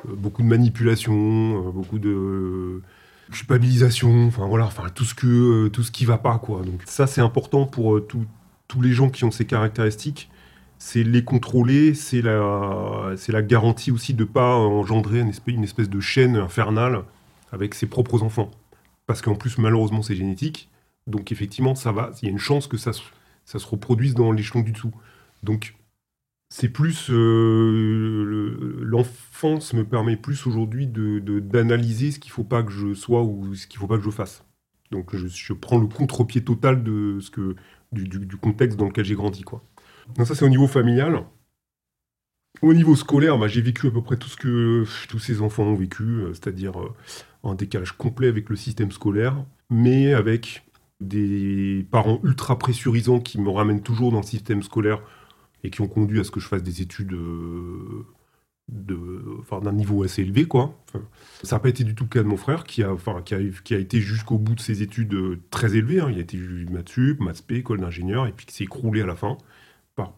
beaucoup 0.05 0.41
de 0.41 0.47
manipulation, 0.47 1.71
beaucoup 1.71 1.99
de 1.99 2.81
culpabilisation, 3.31 4.27
enfin 4.27 4.45
voilà, 4.45 4.65
enfin 4.65 4.89
tout 4.93 5.05
ce 5.05 5.15
que 5.15 5.65
euh, 5.65 5.69
tout 5.69 5.83
ce 5.83 5.91
qui 5.91 6.05
va 6.05 6.17
pas 6.17 6.37
quoi. 6.37 6.61
Donc 6.63 6.81
ça 6.85 7.07
c'est 7.07 7.21
important 7.21 7.65
pour 7.65 7.95
euh, 7.95 8.07
tous 8.67 8.81
les 8.81 8.91
gens 8.91 9.09
qui 9.09 9.23
ont 9.23 9.31
ces 9.31 9.45
caractéristiques, 9.45 10.29
c'est 10.77 11.03
les 11.03 11.23
contrôler, 11.23 11.93
c'est 11.93 12.21
la, 12.21 13.13
c'est 13.17 13.31
la 13.31 13.41
garantie 13.41 13.91
aussi 13.91 14.13
de 14.13 14.23
pas 14.23 14.55
engendrer 14.55 15.19
une 15.19 15.63
espèce, 15.63 15.89
de 15.89 15.99
chaîne 15.99 16.35
infernale 16.35 17.03
avec 17.51 17.75
ses 17.75 17.87
propres 17.87 18.23
enfants. 18.23 18.51
Parce 19.07 19.21
qu'en 19.21 19.35
plus, 19.35 19.57
malheureusement, 19.57 20.01
c'est 20.01 20.15
génétique. 20.15 20.69
Donc 21.07 21.31
effectivement, 21.31 21.75
ça 21.75 21.91
va. 21.91 22.11
Il 22.21 22.25
y 22.25 22.27
a 22.29 22.31
une 22.31 22.39
chance 22.39 22.67
que 22.67 22.77
ça, 22.77 22.91
ça 23.45 23.59
se 23.59 23.67
reproduise 23.67 24.15
dans 24.15 24.31
l'échelon 24.31 24.61
du 24.61 24.71
dessous. 24.71 24.93
Donc 25.43 25.75
c'est 26.53 26.69
plus 26.69 27.09
euh, 27.09 28.23
le- 28.25 28.83
l'enfance 28.83 29.73
me 29.73 29.85
permet 29.85 30.17
plus 30.17 30.45
aujourd'hui 30.47 30.85
de 30.87 31.19
de- 31.19 31.39
d'analyser 31.39 32.11
ce 32.11 32.19
qu'il 32.19 32.31
faut 32.31 32.43
pas 32.43 32.63
que 32.63 32.71
je 32.71 32.93
sois 32.93 33.23
ou 33.23 33.55
ce 33.55 33.67
qu'il 33.67 33.79
faut 33.79 33.87
pas 33.87 33.97
que 33.97 34.03
je 34.03 34.09
fasse. 34.11 34.45
Donc 34.91 35.15
je, 35.15 35.27
je 35.27 35.53
prends 35.53 35.79
le 35.79 35.87
contre-pied 35.87 36.43
total 36.43 36.83
de 36.83 37.19
ce 37.21 37.31
que 37.31 37.55
du, 37.93 38.07
du- 38.09 38.25
du 38.25 38.37
contexte 38.37 38.77
dans 38.77 38.87
lequel 38.87 39.05
j'ai 39.05 39.15
grandi 39.15 39.43
quoi. 39.43 39.63
Donc 40.17 40.27
ça 40.27 40.35
c'est 40.35 40.45
au 40.45 40.49
niveau 40.49 40.67
familial. 40.67 41.23
Au 42.61 42.73
niveau 42.73 42.95
scolaire, 42.95 43.37
bah, 43.39 43.47
j'ai 43.47 43.61
vécu 43.61 43.87
à 43.87 43.91
peu 43.91 44.01
près 44.03 44.17
tout 44.17 44.27
ce 44.29 44.35
que 44.37 44.85
tous 45.09 45.19
ces 45.19 45.41
enfants 45.41 45.63
ont 45.63 45.75
vécu, 45.75 46.03
euh, 46.03 46.33
c'est-à-dire 46.33 46.79
euh, 46.81 46.93
un 47.43 47.55
décalage 47.55 47.93
complet 47.93 48.27
avec 48.27 48.49
le 48.49 48.55
système 48.55 48.91
scolaire, 48.91 49.45
mais 49.69 50.13
avec 50.13 50.63
des 50.99 51.87
parents 51.91 52.19
ultra 52.23 52.59
pressurisants 52.59 53.19
qui 53.19 53.39
me 53.41 53.49
ramènent 53.49 53.81
toujours 53.81 54.11
dans 54.11 54.19
le 54.19 54.23
système 54.25 54.61
scolaire 54.63 55.01
et 55.63 55.69
qui 55.69 55.81
ont 55.81 55.87
conduit 55.87 56.19
à 56.19 56.23
ce 56.23 56.31
que 56.31 56.39
je 56.39 56.47
fasse 56.47 56.63
des 56.63 56.81
études 56.81 57.13
euh, 57.13 58.05
de, 58.71 59.23
enfin, 59.39 59.59
d'un 59.59 59.73
niveau 59.73 60.03
assez 60.03 60.21
élevé. 60.21 60.45
Quoi. 60.45 60.75
Ça 61.43 61.55
n'a 61.55 61.59
pas 61.59 61.69
été 61.69 61.83
du 61.83 61.93
tout 61.95 62.05
le 62.05 62.09
cas 62.09 62.23
de 62.23 62.27
mon 62.27 62.37
frère, 62.37 62.63
qui 62.63 62.83
a, 62.83 62.91
enfin, 62.93 63.21
qui 63.21 63.35
a, 63.35 63.39
qui 63.63 63.73
a 63.75 63.77
été 63.77 63.99
jusqu'au 63.99 64.37
bout 64.37 64.55
de 64.55 64.61
ses 64.61 64.81
études 64.81 65.13
euh, 65.13 65.39
très 65.51 65.75
élevées. 65.75 65.99
hein. 65.99 66.09
Il 66.09 66.17
a 66.17 66.21
été 66.21 66.37
maths 66.37 66.89
sup, 66.89 67.19
école 67.51 67.81
d'ingénieur, 67.81 68.27
et 68.27 68.31
puis 68.31 68.45
qui 68.45 68.55
s'est 68.55 68.63
écroulé 68.63 69.01
à 69.01 69.05
la 69.05 69.15
fin 69.15 69.37
par 69.95 70.13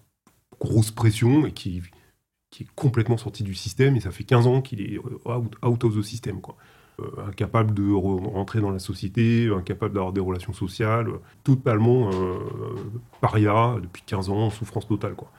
grosse 0.60 0.92
pression 0.92 1.46
et 1.46 1.52
qui, 1.52 1.82
qui 2.52 2.64
est 2.64 2.70
complètement 2.76 3.18
sorti 3.18 3.44
du 3.44 3.56
système. 3.56 3.96
Et 3.96 4.00
ça 4.02 4.12
fait 4.12 4.24
15 4.24 4.48
ans 4.48 4.62
qu'il 4.62 4.82
est 4.82 4.98
euh, 4.98 5.32
out, 5.38 5.56
out 5.64 5.84
of 5.84 5.98
the 5.98 6.02
system. 6.04 6.40
Quoi. 6.42 6.56
Euh, 7.02 7.26
incapable 7.28 7.74
de 7.74 7.82
re- 7.84 8.28
rentrer 8.34 8.62
dans 8.62 8.70
la 8.70 8.78
société, 8.78 9.50
incapable 9.50 9.96
d'avoir 9.96 10.14
des 10.14 10.22
relations 10.22 10.54
sociales, 10.54 11.08
totalement 11.44 12.12
euh, 12.14 12.38
paria 13.20 13.78
depuis 13.82 14.04
15 14.06 14.30
ans, 14.30 14.50
souffrance 14.52 14.88
totale. 14.88 15.16
Quoi. 15.16 15.32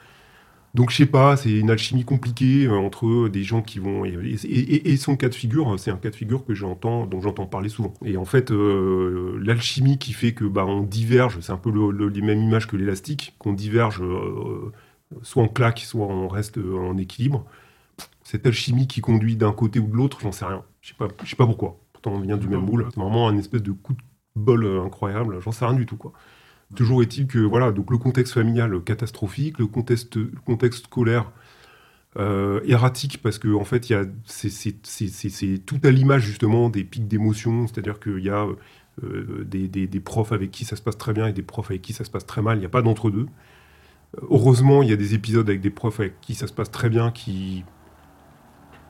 Donc 0.75 0.90
je 0.90 0.96
sais 0.96 1.06
pas, 1.06 1.37
c'est 1.37 1.52
une 1.52 1.70
alchimie 1.70 2.04
compliquée 2.04 2.66
euh, 2.66 2.75
entre 2.76 3.28
des 3.28 3.44
gens 3.44 3.62
qui 3.62 3.78
vont... 3.78 4.04
Et, 4.04 4.96
son 4.96 5.16
cas 5.16 5.28
de 5.28 5.34
figure, 5.34 5.78
c'est 5.78 5.90
un 5.92 5.96
cas 5.96 6.11
de 6.11 6.16
figure 6.16 6.44
que 6.44 6.54
j'entends, 6.54 7.06
dont 7.06 7.20
j'entends 7.20 7.46
parler 7.46 7.68
souvent. 7.68 7.94
Et 8.04 8.16
en 8.16 8.25
fait, 8.25 8.50
l'alchimie 8.50 9.99
qui 9.99 10.12
fait 10.12 10.32
que 10.34 10.44
bah, 10.44 10.64
on 10.66 10.82
diverge, 10.82 11.38
c'est 11.40 11.52
un 11.52 11.56
peu 11.56 11.70
le- 11.70 11.90
le- 11.92 12.08
les 12.08 12.23
mêmes 12.23 12.42
images 12.42 12.66
que 12.66 12.76
l'élastique, 12.76 13.34
qu'on 13.38 13.52
diverge 13.52 14.02
soit 15.23 15.42
en 15.42 15.49
claque, 15.49 15.80
soit 15.80 16.06
on 16.06 16.28
reste 16.28 16.58
en 16.58 16.96
équilibre. 16.99 17.44
Cette 18.22 18.46
alchimie 18.46 18.86
qui 18.86 19.00
conduit 19.00 19.36
d'un 19.36 19.52
côté 19.52 19.78
ou 19.80 19.86
de 19.86 19.94
l'autre, 19.96 20.20
j'en 20.20 20.32
sais 20.32 20.44
rien. 20.46 20.64
Je 20.80 20.88
sais 20.90 20.94
pas, 20.94 21.08
sais 21.26 21.36
pas 21.36 21.46
pourquoi. 21.46 21.78
Pourtant, 21.92 22.12
on 22.12 22.20
vient 22.20 22.36
du 22.36 22.48
même 22.48 22.60
moule. 22.64 22.86
C'est 22.94 23.00
vraiment 23.00 23.28
un 23.28 23.36
espèce 23.36 23.62
de 23.62 23.72
coup 23.72 23.92
de 23.94 24.00
bol 24.36 24.64
euh, 24.64 24.82
incroyable. 24.84 25.40
J'en 25.40 25.52
sais 25.52 25.64
rien 25.64 25.74
du 25.74 25.86
tout, 25.86 25.96
quoi. 25.96 26.12
Toujours 26.76 27.02
est-il 27.02 27.26
que, 27.28 27.38
voilà, 27.38 27.72
donc 27.72 27.90
le 27.90 27.98
contexte 27.98 28.34
familial 28.34 28.82
catastrophique, 28.84 29.58
le 29.58 29.66
contexte, 29.66 30.18
scolaire 30.84 31.32
euh, 32.18 32.60
erratique, 32.66 33.20
parce 33.22 33.38
que, 33.38 33.54
en 33.54 33.64
fait, 33.64 33.90
il 33.90 34.12
c'est, 34.26 35.58
tout 35.66 35.80
à 35.84 35.90
l'image, 35.90 36.22
justement, 36.22 36.70
des 36.70 36.84
pics 36.84 37.08
d'émotion. 37.08 37.66
C'est-à-dire 37.66 38.00
qu'il 38.00 38.20
y 38.20 38.30
a 38.30 38.46
euh, 39.02 39.44
des, 39.44 39.68
des- 39.68 40.00
profs 40.00 40.32
avec 40.32 40.50
qui 40.50 40.64
ça 40.64 40.76
se 40.76 40.82
passe 40.82 40.98
très 40.98 41.12
bien 41.12 41.26
et 41.26 41.32
des 41.32 41.42
profs 41.42 41.70
avec 41.70 41.82
qui 41.82 41.92
ça 41.92 42.04
se 42.04 42.10
passe 42.10 42.26
très 42.26 42.42
mal. 42.42 42.56
Il 42.58 42.60
n'y 42.60 42.66
a 42.66 42.70
pas 42.70 42.82
d'entre-deux. 42.82 43.26
Euh, 44.18 44.20
Heureusement, 44.30 44.82
il 44.82 44.90
y 44.90 44.92
a 44.92 44.96
des 44.96 45.14
épisodes 45.14 45.48
avec 45.48 45.60
des 45.60 45.70
profs 45.70 46.00
avec 46.00 46.20
qui 46.20 46.34
ça 46.34 46.46
se 46.46 46.52
passe 46.52 46.70
très 46.70 46.90
bien, 46.90 47.10
qui 47.10 47.64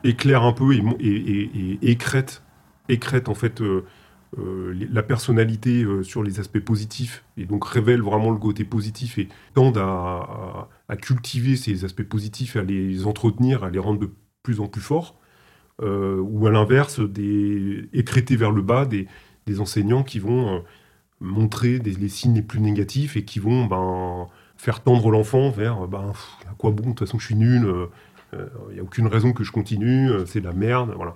éclairent 0.05 0.43
un 0.43 0.53
peu 0.53 0.73
et, 0.73 1.79
écrètent, 1.81 2.41
en 3.27 3.33
fait 3.33 3.61
euh, 3.61 3.83
euh, 4.37 4.73
la 4.91 5.03
personnalité 5.03 5.83
euh, 5.83 6.03
sur 6.03 6.23
les 6.23 6.39
aspects 6.39 6.59
positifs 6.59 7.23
et 7.37 7.45
donc 7.45 7.65
révèlent 7.65 8.01
vraiment 8.01 8.31
le 8.31 8.37
côté 8.37 8.63
positif 8.63 9.17
et 9.17 9.27
tendent 9.53 9.77
à, 9.77 10.69
cultiver 11.01 11.55
ces 11.55 11.83
aspects 11.83 12.03
positifs, 12.03 12.55
à 12.55 12.63
les 12.63 13.05
entretenir, 13.05 13.63
à 13.63 13.69
les 13.69 13.79
rendre 13.79 13.99
de 13.99 14.09
plus 14.43 14.59
en 14.59 14.67
plus 14.67 14.81
forts. 14.81 15.15
Ou 15.81 16.47
à 16.47 16.51
l'inverse, 16.51 17.01
des 17.01 17.89
écréter 17.91 18.37
vers 18.37 18.51
le 18.51 18.61
bas 18.61 18.85
des, 18.85 19.07
enseignants 19.59 20.03
qui 20.03 20.19
vont 20.19 20.63
montrer 21.19 21.79
des, 21.79 21.91
les 21.91 22.07
signes 22.07 22.35
les 22.35 22.41
plus 22.41 22.61
négatifs 22.61 23.17
et 23.17 23.25
qui 23.25 23.39
vont 23.39 23.65
ben, 23.65 24.27
faire 24.57 24.81
tendre 24.81 25.11
l'enfant 25.11 25.49
vers 25.49 25.87
ben, 25.87 26.13
à 26.49 26.53
quoi 26.57 26.71
bon, 26.71 26.83
de 26.83 26.87
toute 26.89 26.99
façon 26.99 27.19
je 27.19 27.25
suis 27.25 27.35
nul, 27.35 27.67
il 28.69 28.73
n'y 28.73 28.79
a 28.79 28.83
aucune 28.83 29.07
raison 29.07 29.33
que 29.33 29.43
je 29.43 29.51
continue, 29.51 30.09
euh, 30.09 30.25
c'est 30.25 30.41
de 30.41 30.45
la 30.45 30.53
merde, 30.53 30.93
voilà. 30.95 31.13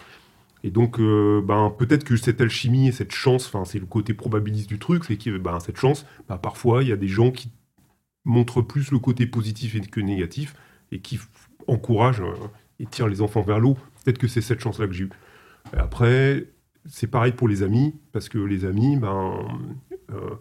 Et 0.64 0.72
donc, 0.72 1.00
euh, 1.00 1.42
ben, 1.42 1.74
peut-être 1.78 2.04
que 2.04 2.18
cette 2.18 2.42
alchimie 2.42 2.90
et 2.90 2.92
cette 2.92 3.14
chance, 3.14 3.52
c'est 3.66 3.80
le 3.80 3.86
côté 3.86 4.14
probabiliste 4.14 4.68
du 4.68 4.78
truc, 4.78 5.06
c'est 5.06 5.18
que 5.18 5.38
ben, 5.38 5.60
cette 5.60 5.78
chance, 5.78 6.06
ben, 6.28 6.38
parfois, 6.38 6.84
il 6.84 6.90
y 6.90 6.92
a 6.92 6.98
des 6.98 7.08
gens 7.08 7.32
qui 7.32 7.52
montrent 8.26 8.62
plus 8.62 8.92
le 8.92 9.00
côté 9.00 9.26
positif 9.26 9.80
que 9.90 10.02
négatif 10.02 10.56
et 10.92 11.00
qui 11.00 11.20
encouragent 11.68 12.22
euh, 12.22 12.34
et 12.80 12.86
tirent 12.86 13.08
les 13.08 13.22
enfants 13.22 13.42
vers 13.42 13.60
l'eau. 13.60 13.78
Peut-être 14.04 14.18
que 14.18 14.28
c'est 14.28 14.42
cette 14.42 14.60
chance-là 14.60 14.88
que 14.88 14.94
j'ai 14.94 15.06
eue. 15.06 15.10
Après, 15.74 16.48
c'est 16.86 17.08
pareil 17.08 17.32
pour 17.32 17.48
les 17.48 17.64
amis, 17.64 17.96
parce 18.12 18.28
que 18.28 18.38
les 18.38 18.66
amis, 18.66 18.98
ben, 18.98 19.48
euh, 20.12 20.36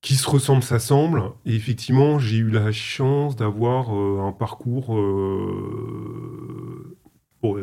qui 0.00 0.16
se 0.16 0.28
ressemblent 0.28 0.62
s'assemblent. 0.62 1.32
Et 1.44 1.54
effectivement, 1.54 2.18
j'ai 2.18 2.38
eu 2.38 2.50
la 2.50 2.72
chance 2.72 3.36
d'avoir 3.36 3.94
euh, 3.94 4.20
un 4.26 4.32
parcours. 4.32 4.96
euh, 4.96 6.96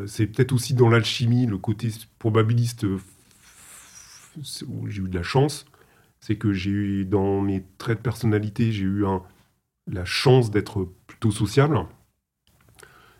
c'est 0.08 0.28
peut-être 0.28 0.54
aussi 0.54 0.74
dans 0.74 0.90
l'alchimie, 0.90 1.46
le 1.46 1.58
côté 1.58 1.90
probabiliste 2.20 2.86
euh, 2.86 3.00
où 4.68 4.88
j'ai 4.88 5.02
eu 5.02 5.10
de 5.10 5.16
la 5.16 5.24
chance. 5.24 5.66
C'est 6.20 6.38
que 6.38 6.54
j'ai 6.54 6.72
eu, 6.72 7.06
dans 7.06 7.42
mes 7.42 7.64
traits 7.78 8.00
de 8.00 8.04
personnalité, 8.04 8.72
j'ai 8.72 8.86
eu 8.86 9.04
la 9.88 10.06
chance 10.06 10.52
d'être 10.52 10.90
plutôt 11.08 11.32
sociable. 11.32 11.86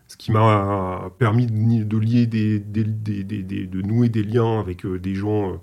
Ce 0.08 0.16
qui 0.16 0.30
m'a 0.30 1.10
permis 1.18 1.46
de, 1.46 1.98
lier 1.98 2.26
des, 2.26 2.60
de 2.60 3.82
nouer 3.82 4.08
des 4.08 4.22
liens 4.22 4.60
avec 4.60 4.86
des 4.86 5.14
gens 5.14 5.60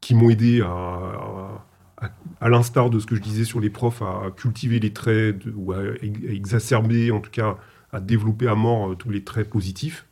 qui 0.00 0.14
m'ont 0.14 0.30
aidé 0.30 0.62
à- 0.62 1.64
à- 2.04 2.10
à 2.46 2.48
l'instar 2.48 2.90
de 2.90 2.98
ce 2.98 3.06
que 3.06 3.14
je 3.16 3.20
disais 3.22 3.44
sur 3.44 3.60
les 3.60 3.70
profs, 3.70 4.02
à 4.02 4.30
cultiver 4.36 4.78
les 4.80 4.92
traits 4.92 5.38
de- 5.46 5.52
ou 5.56 5.72
à, 5.72 5.78
ex- 6.02 6.20
à 6.28 6.32
exacerber, 6.32 7.10
en 7.10 7.20
tout 7.20 7.30
cas, 7.30 7.56
à 7.92 8.00
développer 8.00 8.48
à 8.48 8.54
mort 8.54 8.90
euh, 8.90 8.94
tous 8.96 9.10
les 9.10 9.22
traits 9.24 9.48
positifs. 9.50 10.06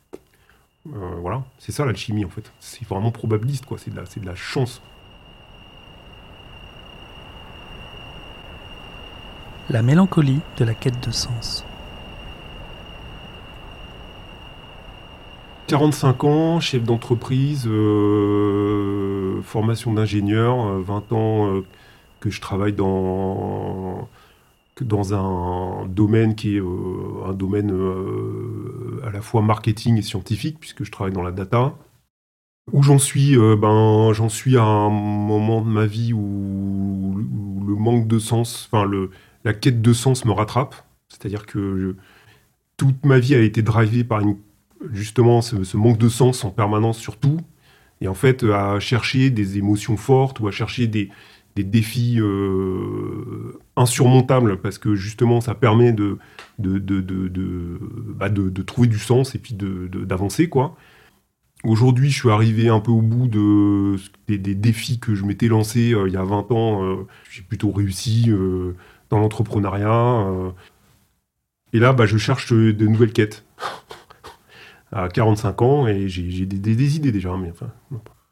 Euh, 0.87 1.15
voilà, 1.21 1.43
c'est 1.59 1.71
ça 1.71 1.85
l'alchimie 1.85 2.25
en 2.25 2.29
fait. 2.29 2.51
C'est 2.59 2.85
vraiment 2.87 3.11
probabiliste, 3.11 3.65
quoi. 3.65 3.77
C'est 3.77 3.91
de 3.91 3.95
la, 3.95 4.05
c'est 4.05 4.19
de 4.19 4.25
la 4.25 4.35
chance. 4.35 4.81
La 9.69 9.81
mélancolie 9.81 10.41
de 10.57 10.65
la 10.65 10.73
quête 10.73 11.05
de 11.05 11.11
sens. 11.11 11.65
45 15.67 16.23
ans, 16.25 16.59
chef 16.59 16.83
d'entreprise, 16.83 17.65
euh, 17.67 19.41
formation 19.43 19.93
d'ingénieur, 19.93 20.65
euh, 20.67 20.81
20 20.81 21.11
ans 21.13 21.47
euh, 21.55 21.61
que 22.23 22.29
je 22.29 22.39
travaille 22.39 22.71
dans, 22.71 24.07
dans 24.79 25.13
un 25.13 25.85
domaine 25.87 26.35
qui 26.35 26.55
est 26.55 26.61
euh, 26.61 27.27
un 27.27 27.33
domaine 27.33 27.69
euh, 27.73 29.01
à 29.05 29.11
la 29.11 29.21
fois 29.21 29.41
marketing 29.41 29.97
et 29.97 30.01
scientifique, 30.01 30.57
puisque 30.57 30.85
je 30.85 30.91
travaille 30.91 31.11
dans 31.11 31.21
la 31.21 31.33
data. 31.33 31.75
Où 32.71 32.81
j'en 32.81 32.97
suis 32.97 33.37
euh, 33.37 33.57
ben, 33.57 34.13
J'en 34.13 34.29
suis 34.29 34.55
à 34.55 34.63
un 34.63 34.89
moment 34.89 35.61
de 35.61 35.67
ma 35.67 35.85
vie 35.85 36.13
où, 36.13 37.17
le 37.67 37.75
manque 37.75 38.07
de 38.07 38.19
sens, 38.19 38.69
enfin 38.71 38.89
la 39.43 39.53
quête 39.53 39.81
de 39.81 39.91
sens 39.91 40.23
me 40.23 40.31
rattrape. 40.31 40.75
C'est-à-dire 41.09 41.45
que 41.45 41.97
toute 42.77 43.05
ma 43.05 43.19
vie 43.19 43.35
a 43.35 43.39
été 43.39 43.61
drivée 43.61 44.05
par 44.05 44.21
justement 44.93 45.41
ce, 45.41 45.65
ce 45.65 45.75
manque 45.75 45.97
de 45.97 46.07
sens 46.07 46.45
en 46.45 46.51
permanence 46.51 46.97
sur 46.97 47.17
tout, 47.17 47.41
et 47.99 48.07
en 48.07 48.13
fait 48.13 48.43
à 48.43 48.79
chercher 48.79 49.29
des 49.29 49.57
émotions 49.57 49.97
fortes 49.97 50.39
ou 50.39 50.47
à 50.47 50.51
chercher 50.51 50.87
des, 50.87 51.09
des 51.55 51.63
défis 51.63 52.19
euh, 52.19 53.59
insurmontables, 53.75 54.57
parce 54.57 54.77
que 54.77 54.95
justement 54.95 55.41
ça 55.41 55.53
permet 55.55 55.93
de, 55.93 56.17
bah, 56.59 58.29
trouver 58.65 58.87
du 58.87 58.99
sens 58.99 59.35
et 59.35 59.39
puis 59.39 59.55
d'avancer. 59.55 60.49
quoi. 60.49 60.75
Aujourd'hui, 61.63 62.09
je 62.09 62.19
suis 62.19 62.29
arrivé 62.29 62.67
un 62.69 62.79
peu 62.79 62.91
au 62.91 63.01
bout 63.01 63.27
de, 63.27 63.95
des, 64.27 64.55
défis 64.55 64.99
que 64.99 65.15
je 65.15 65.23
m'étais 65.23 65.47
lancé 65.47 65.93
euh, 65.93 66.07
il 66.07 66.13
y 66.13 66.17
a 66.17 66.23
20 66.23 66.51
ans. 66.51 66.83
euh, 66.83 67.07
J'ai 67.29 67.43
plutôt 67.43 67.71
réussi 67.71 68.29
dans 69.09 69.19
l'entrepreneuriat. 69.19 70.27
et 71.71 71.79
là, 71.79 71.93
bah, 71.93 72.05
je 72.05 72.17
cherche 72.17 72.51
de 72.51 72.87
nouvelles 72.87 73.13
quêtes 73.13 73.45
à 74.91 75.07
45 75.07 75.61
ans 75.61 75.87
et 75.87 76.09
j'ai 76.09 76.45
des, 76.45 76.95
idées 76.97 77.11
déjà. 77.11 77.35
Mais 77.37 77.51
enfin. 77.51 77.71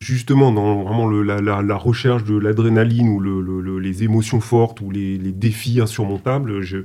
Justement, 0.01 0.51
dans 0.51 0.83
vraiment 0.83 1.07
la, 1.09 1.75
recherche 1.77 2.23
de 2.23 2.35
l'adrénaline 2.37 3.07
ou 3.07 3.19
le- 3.19 3.41
le- 3.41 3.61
le- 3.61 3.79
les 3.79 4.03
émotions 4.03 4.41
fortes 4.41 4.81
ou 4.81 4.89
les, 4.91 5.17
défis 5.31 5.79
insurmontables, 5.79 6.61
je, 6.61 6.79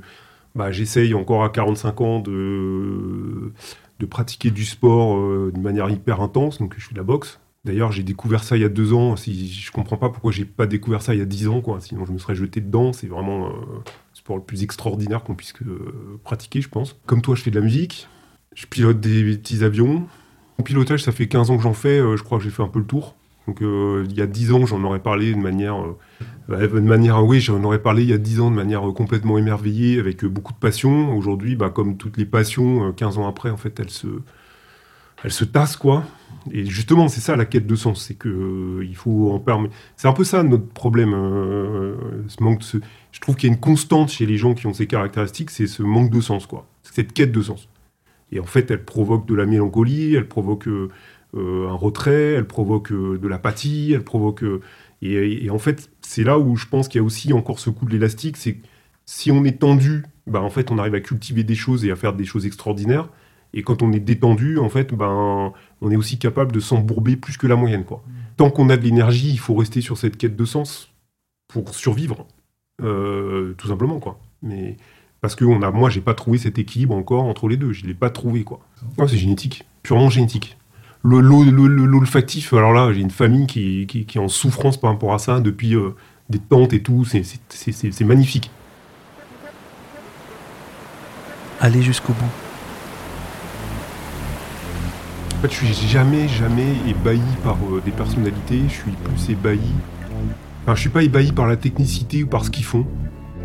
bah, 0.55 0.71
j'essaye 0.71 1.13
encore 1.13 1.43
à 1.43 1.49
45 1.49 2.01
ans 2.01 2.19
de, 2.19 3.51
pratiquer 4.09 4.51
du 4.51 4.63
sport 4.63 5.17
euh, 5.17 5.51
de 5.53 5.59
manière 5.59 5.89
hyper 5.89 6.21
intense. 6.21 6.59
Donc, 6.59 6.75
je 6.77 6.85
suis 6.85 6.93
de 6.93 6.99
la 6.99 7.03
boxe. 7.03 7.39
D'ailleurs, 7.65 7.91
j'ai 7.91 8.03
découvert 8.03 8.43
ça 8.43 8.55
il 8.55 8.61
y 8.61 8.65
a 8.65 8.69
deux 8.69 8.93
ans. 8.93 9.15
Si, 9.17 9.49
je 9.49 9.71
comprends 9.71 9.97
pas 9.97 10.09
pourquoi 10.09 10.31
j'ai 10.31 10.45
pas 10.45 10.67
découvert 10.67 11.01
ça 11.01 11.13
il 11.13 11.17
y 11.17 11.21
a 11.21 11.25
dix 11.25 11.47
ans. 11.49 11.61
Sinon, 11.79 12.05
je 12.05 12.13
me 12.13 12.17
serais 12.19 12.35
jeté 12.35 12.61
dedans. 12.61 12.93
C'est 12.93 13.07
vraiment 13.07 13.47
euh, 13.47 13.49
le 13.49 13.83
sport 14.13 14.37
le 14.37 14.43
plus 14.43 14.63
extraordinaire 14.63 15.23
qu'on 15.23 15.35
puisse 15.35 15.53
euh, 15.65 16.19
pratiquer, 16.23 16.61
je 16.61 16.69
pense. 16.69 16.95
Comme 17.07 17.21
toi, 17.21 17.35
je 17.35 17.41
fais 17.41 17.51
de 17.51 17.59
la 17.59 17.65
musique. 17.65 18.07
Je 18.55 18.67
pilote 18.67 18.99
des 19.01 19.35
petits 19.37 19.63
avions. 19.63 20.07
Mon 20.57 20.63
pilotage, 20.63 21.03
ça 21.03 21.11
fait 21.11 21.27
15 21.27 21.51
ans 21.51 21.57
que 21.57 21.63
j'en 21.63 21.73
fais. 21.73 21.99
je 21.99 22.23
crois 22.23 22.37
que 22.37 22.43
j'ai 22.43 22.49
fait 22.49 22.63
un 22.63 22.67
peu 22.67 22.79
le 22.79 22.85
tour. 22.85 23.15
Donc, 23.47 23.59
il 23.61 24.13
y 24.13 24.21
a 24.21 24.27
dix 24.27 24.51
ans, 24.51 24.65
j'en 24.65 24.83
aurais 24.83 24.99
parlé 24.99 25.33
de 25.33 25.39
manière 25.39 25.77
de 26.49 26.79
manière, 26.79 27.23
oui, 27.25 27.39
j'en 27.41 27.63
aurais 27.63 27.81
parlé 27.81 28.03
il 28.03 28.09
y 28.09 28.13
a 28.13 28.17
10 28.17 28.39
ans 28.41 28.51
de 28.51 28.55
manière 28.55 28.87
euh, 28.87 28.93
complètement 28.93 29.37
émerveillée, 29.37 29.99
avec 29.99 30.23
euh, 30.23 30.29
beaucoup 30.29 30.53
de 30.53 30.57
passion. 30.57 31.15
Aujourd'hui, 31.15 31.55
bah, 31.55 31.69
comme 31.69 31.97
toutes 31.97 32.17
les 32.17 32.25
passions, 32.25 32.93
15 32.93 33.17
euh, 33.17 33.21
ans 33.21 33.27
après, 33.27 33.49
en 33.49 33.57
fait, 33.57 33.79
elles 33.79 33.89
se, 33.89 34.07
elles 35.23 35.31
se 35.31 35.43
tassent, 35.43 35.77
quoi. 35.77 36.03
Et 36.51 36.65
justement, 36.65 37.09
c'est 37.09 37.19
ça 37.19 37.35
la 37.35 37.45
quête 37.45 37.67
de 37.67 37.75
sens, 37.75 38.05
c'est 38.05 38.13
que 38.13 38.79
il 38.81 38.95
faut 38.95 39.31
en 39.33 39.39
permettre. 39.39 39.75
C'est 39.97 40.07
un 40.07 40.13
peu 40.13 40.23
ça 40.23 40.43
notre 40.43 40.67
problème. 40.67 41.11
ce 42.27 42.41
manque 42.41 42.59
de 42.59 42.81
Je 43.11 43.19
trouve 43.19 43.35
qu'il 43.35 43.49
y 43.49 43.51
a 43.51 43.53
une 43.53 43.59
constante 43.59 44.09
chez 44.09 44.25
les 44.25 44.37
gens 44.37 44.53
qui 44.53 44.67
ont 44.67 44.73
ces 44.73 44.87
caractéristiques, 44.87 45.49
c'est 45.49 45.67
ce 45.67 45.83
manque 45.83 46.09
de 46.09 46.21
sens, 46.21 46.45
quoi. 46.45 46.65
Cette 46.83 47.11
quête 47.11 47.33
de 47.33 47.41
sens. 47.41 47.67
Et 48.31 48.39
en 48.39 48.45
fait, 48.45 48.69
elle 48.71 48.83
provoque 48.83 49.27
de 49.27 49.35
la 49.35 49.45
mélancolie, 49.45 50.15
elle 50.15 50.27
provoque 50.27 50.67
un 51.35 51.73
retrait, 51.73 52.33
elle 52.33 52.47
provoque 52.47 52.91
de 52.91 53.27
l'apathie, 53.27 53.93
elle 53.93 54.03
provoque 54.03 54.43
et, 55.01 55.49
en 55.49 55.59
fait, 55.59 55.89
c'est 56.01 56.23
là 56.23 56.39
où 56.39 56.55
je 56.55 56.65
pense 56.65 56.87
qu'il 56.87 56.99
y 56.99 57.03
a 57.03 57.05
aussi 57.05 57.33
encore 57.33 57.59
ce 57.59 57.69
coup 57.69 57.85
de 57.85 57.91
l'élastique, 57.91 58.37
c'est 58.37 58.57
si 59.05 59.31
on 59.31 59.43
est 59.45 59.59
tendu, 59.59 60.05
bah 60.25 60.41
en 60.41 60.49
fait, 60.49 60.71
on 60.71 60.77
arrive 60.77 60.95
à 60.95 60.99
cultiver 60.99 61.43
des 61.43 61.55
choses 61.55 61.85
et 61.85 61.91
à 61.91 61.95
faire 61.95 62.13
des 62.13 62.25
choses 62.25 62.45
extraordinaires. 62.45 63.09
Et 63.53 63.63
quand 63.63 63.81
on 63.81 63.93
est 63.93 63.99
détendu, 63.99 64.57
en 64.57 64.69
fait, 64.69 64.93
ben, 64.93 65.53
on 65.81 65.91
est 65.91 65.95
aussi 65.95 66.17
capable 66.17 66.51
de 66.51 66.59
s'embourber 66.59 67.15
plus 67.15 67.37
que 67.37 67.47
la 67.47 67.55
moyenne. 67.55 67.85
Quoi. 67.85 68.03
Tant 68.35 68.49
qu'on 68.49 68.69
a 68.69 68.75
de 68.75 68.83
l'énergie, 68.83 69.29
il 69.29 69.39
faut 69.39 69.55
rester 69.55 69.81
sur 69.81 69.97
cette 69.97 70.17
quête 70.17 70.35
de 70.35 70.45
sens 70.45 70.91
pour 71.47 71.73
survivre, 71.73 72.27
euh, 72.81 73.53
tout 73.57 73.67
simplement. 73.67 73.99
Quoi. 73.99 74.19
Mais 74.41 74.75
parce 75.21 75.35
que 75.35 75.45
on 75.45 75.61
a, 75.61 75.71
moi, 75.71 75.89
j'ai 75.89 76.01
pas 76.01 76.13
trouvé 76.13 76.37
cet 76.37 76.57
équilibre 76.59 76.95
encore 76.95 77.23
entre 77.23 77.47
les 77.47 77.57
deux. 77.57 77.73
Je 77.73 77.85
l'ai 77.85 77.93
pas 77.93 78.09
trouvé. 78.09 78.43
quoi. 78.43 78.59
c'est 79.07 79.17
génétique, 79.17 79.65
purement 79.83 80.09
génétique 80.09 80.57
l'olfactif, 81.03 82.53
alors 82.53 82.73
là, 82.73 82.91
j'ai 82.93 83.01
une 83.01 83.11
famille 83.11 83.47
qui, 83.47 83.87
est 84.15 84.19
en 84.19 84.27
souffrance 84.27 84.77
par 84.77 84.91
rapport 84.91 85.13
à 85.13 85.19
ça 85.19 85.39
depuis 85.39 85.75
euh, 85.75 85.95
des 86.29 86.39
tentes 86.39 86.73
et 86.73 86.81
tout. 86.81 87.05
C'est 87.05 88.01
magnifique. 88.01 88.51
Aller 91.59 91.81
jusqu'au 91.81 92.13
bout. 92.13 92.25
En 95.37 95.41
fait, 95.41 95.51
je 95.51 95.71
suis 95.71 95.87
jamais, 95.87 96.27
jamais 96.27 96.73
ébahi 96.87 97.21
par 97.43 97.57
euh, 97.71 97.81
des 97.83 97.91
personnalités. 97.91 98.61
Je 98.67 98.73
suis 98.73 98.91
plus 98.91 99.29
ébahi. 99.29 99.59
Enfin, 100.63 100.75
je 100.75 100.81
suis 100.81 100.89
pas 100.89 101.03
ébahi 101.03 101.31
par 101.31 101.47
la 101.47 101.55
technicité 101.55 102.23
ou 102.23 102.27
par 102.27 102.43
ce 102.43 102.49
qu'ils 102.49 102.65
font, 102.65 102.85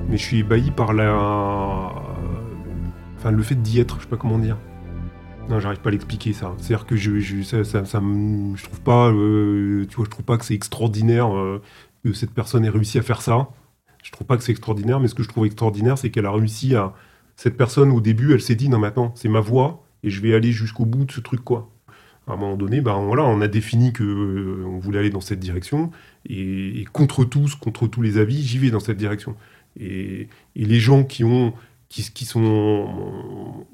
mais 0.08 0.16
je 0.16 0.22
suis 0.22 0.38
ébahi 0.38 0.70
par 0.70 0.92
la. 0.92 1.92
Enfin, 3.16 3.30
le 3.30 3.42
fait 3.42 3.54
d'y 3.54 3.80
être, 3.80 3.96
je 3.98 4.02
sais 4.02 4.08
pas 4.08 4.16
comment 4.16 4.38
dire. 4.38 4.56
Non, 5.48 5.60
j'arrive 5.60 5.80
pas 5.80 5.88
à 5.88 5.92
l'expliquer 5.92 6.32
ça. 6.32 6.54
C'est-à-dire 6.58 6.86
que 6.86 6.96
je, 6.96 7.20
je, 7.20 7.42
ça, 7.42 7.64
ça, 7.64 7.82
je 7.84 8.64
trouve 8.64 8.80
pas, 8.80 9.10
euh, 9.10 9.84
tu 9.88 9.96
vois, 9.96 10.04
je 10.04 10.10
trouve 10.10 10.24
pas 10.24 10.38
que 10.38 10.44
c'est 10.44 10.54
extraordinaire 10.54 11.36
euh, 11.36 11.60
que 12.04 12.12
cette 12.12 12.32
personne 12.32 12.64
ait 12.64 12.70
réussi 12.70 12.98
à 12.98 13.02
faire 13.02 13.22
ça. 13.22 13.48
Je 14.02 14.10
trouve 14.10 14.26
pas 14.26 14.36
que 14.36 14.42
c'est 14.42 14.52
extraordinaire, 14.52 15.00
mais 15.00 15.08
ce 15.08 15.14
que 15.14 15.22
je 15.22 15.28
trouve 15.28 15.46
extraordinaire, 15.46 15.98
c'est 15.98 16.10
qu'elle 16.10 16.26
a 16.26 16.32
réussi 16.32 16.74
à. 16.74 16.94
Cette 17.34 17.56
personne, 17.56 17.90
au 17.90 18.00
début, 18.00 18.34
elle 18.34 18.42
s'est 18.42 18.54
dit 18.54 18.68
non, 18.68 18.78
maintenant, 18.78 19.12
c'est 19.16 19.28
ma 19.28 19.40
voix 19.40 19.84
et 20.02 20.10
je 20.10 20.20
vais 20.20 20.34
aller 20.34 20.52
jusqu'au 20.52 20.84
bout 20.84 21.04
de 21.04 21.12
ce 21.12 21.20
truc, 21.20 21.42
quoi. 21.42 21.70
À 22.28 22.34
un 22.34 22.36
moment 22.36 22.56
donné, 22.56 22.80
ben 22.80 23.00
voilà, 23.00 23.24
on 23.24 23.40
a 23.40 23.48
défini 23.48 23.92
que 23.92 24.04
euh, 24.04 24.64
on 24.66 24.78
voulait 24.78 25.00
aller 25.00 25.10
dans 25.10 25.20
cette 25.20 25.40
direction 25.40 25.90
et, 26.28 26.84
contre 26.92 27.24
tous, 27.24 27.56
contre 27.56 27.88
tous 27.88 28.00
les 28.00 28.18
avis, 28.18 28.42
j'y 28.42 28.58
vais 28.58 28.70
dans 28.70 28.80
cette 28.80 28.96
direction. 28.96 29.34
Et, 29.78 30.28
les 30.54 30.80
gens 30.80 31.04
qui 31.04 31.24
ont, 31.24 31.54
qui, 31.88 32.24
sont 32.24 33.66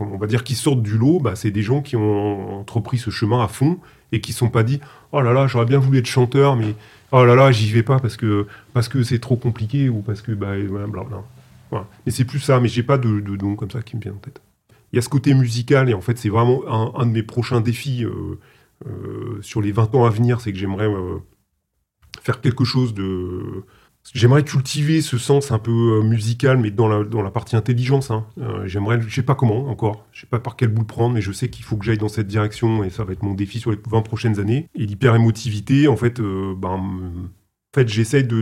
on 0.00 0.16
va 0.18 0.26
dire, 0.26 0.44
qui 0.44 0.54
sortent 0.54 0.82
du 0.82 0.98
lot, 0.98 1.20
bah, 1.20 1.36
c'est 1.36 1.50
des 1.50 1.62
gens 1.62 1.82
qui 1.82 1.96
ont 1.96 2.60
entrepris 2.60 2.98
ce 2.98 3.10
chemin 3.10 3.42
à 3.42 3.48
fond 3.48 3.78
et 4.12 4.20
qui 4.20 4.32
ne 4.32 4.36
sont 4.36 4.50
pas 4.50 4.62
dit 4.62 4.80
oh 5.12 5.20
là 5.20 5.32
là 5.32 5.46
j'aurais 5.46 5.66
bien 5.66 5.78
voulu 5.78 5.98
être 5.98 6.06
chanteur 6.06 6.56
mais 6.56 6.74
oh 7.12 7.24
là 7.24 7.36
là 7.36 7.52
j'y 7.52 7.70
vais 7.70 7.84
pas 7.84 8.00
parce 8.00 8.16
que 8.16 8.46
parce 8.72 8.88
que 8.88 9.04
c'est 9.04 9.20
trop 9.20 9.36
compliqué 9.36 9.88
ou 9.88 10.00
parce 10.00 10.20
que 10.22 10.32
bah. 10.32 10.54
Voilà. 11.70 11.86
Mais 12.04 12.10
c'est 12.10 12.24
plus 12.24 12.40
ça, 12.40 12.58
mais 12.58 12.68
j'ai 12.68 12.82
pas 12.82 12.98
de, 12.98 13.20
de 13.20 13.36
nom 13.36 13.54
comme 13.54 13.70
ça 13.70 13.80
qui 13.80 13.96
me 13.96 14.00
vient 14.00 14.12
en 14.12 14.16
tête. 14.16 14.42
Il 14.92 14.96
y 14.96 14.98
a 14.98 15.02
ce 15.02 15.08
côté 15.08 15.34
musical 15.34 15.88
et 15.88 15.94
en 15.94 16.00
fait 16.00 16.18
c'est 16.18 16.28
vraiment 16.28 16.62
un, 16.98 17.06
de 17.06 17.12
mes 17.12 17.22
prochains 17.22 17.60
défis 17.60 18.04
euh, 18.04 18.40
euh, 18.86 19.38
sur 19.40 19.60
les 19.60 19.70
20 19.70 19.94
ans 19.94 20.04
à 20.04 20.10
venir, 20.10 20.40
c'est 20.40 20.52
que 20.52 20.58
j'aimerais 20.58 20.88
euh, 20.88 21.18
faire 22.22 22.40
quelque 22.40 22.64
chose 22.64 22.92
de 22.92 23.64
J'aimerais 24.12 24.42
cultiver 24.42 25.02
ce 25.02 25.18
sens 25.18 25.52
un 25.52 25.60
peu 25.60 26.00
euh, 26.00 26.02
musical, 26.02 26.58
mais 26.58 26.72
dans 26.72 26.88
la, 26.88 27.04
dans 27.04 27.22
la 27.22 27.30
partie 27.30 27.54
intelligence. 27.54 28.10
Hein. 28.10 28.26
Euh, 28.38 28.66
j'aimerais, 28.66 29.00
je 29.00 29.14
sais 29.14 29.22
pas 29.22 29.36
comment 29.36 29.68
encore, 29.68 30.04
je 30.10 30.22
sais 30.22 30.26
pas 30.26 30.40
par 30.40 30.56
quel 30.56 30.68
bout 30.68 30.80
le 30.80 30.86
prendre, 30.86 31.14
mais 31.14 31.20
je 31.20 31.30
sais 31.30 31.48
qu'il 31.48 31.64
faut 31.64 31.76
que 31.76 31.84
j'aille 31.84 31.98
dans 31.98 32.08
cette 32.08 32.26
direction 32.26 32.82
et 32.82 32.90
ça 32.90 33.04
va 33.04 33.12
être 33.12 33.22
mon 33.22 33.34
défi 33.34 33.60
sur 33.60 33.70
les 33.70 33.78
20 33.88 34.02
prochaines 34.02 34.40
années. 34.40 34.68
Et 34.74 34.84
l'hyper-émotivité, 34.84 35.86
en 35.86 35.96
fait, 35.96 36.18
euh, 36.18 36.54
ben, 36.56 36.70
en 36.70 37.22
fait 37.72 37.88
j'essaye 37.88 38.24
de, 38.24 38.40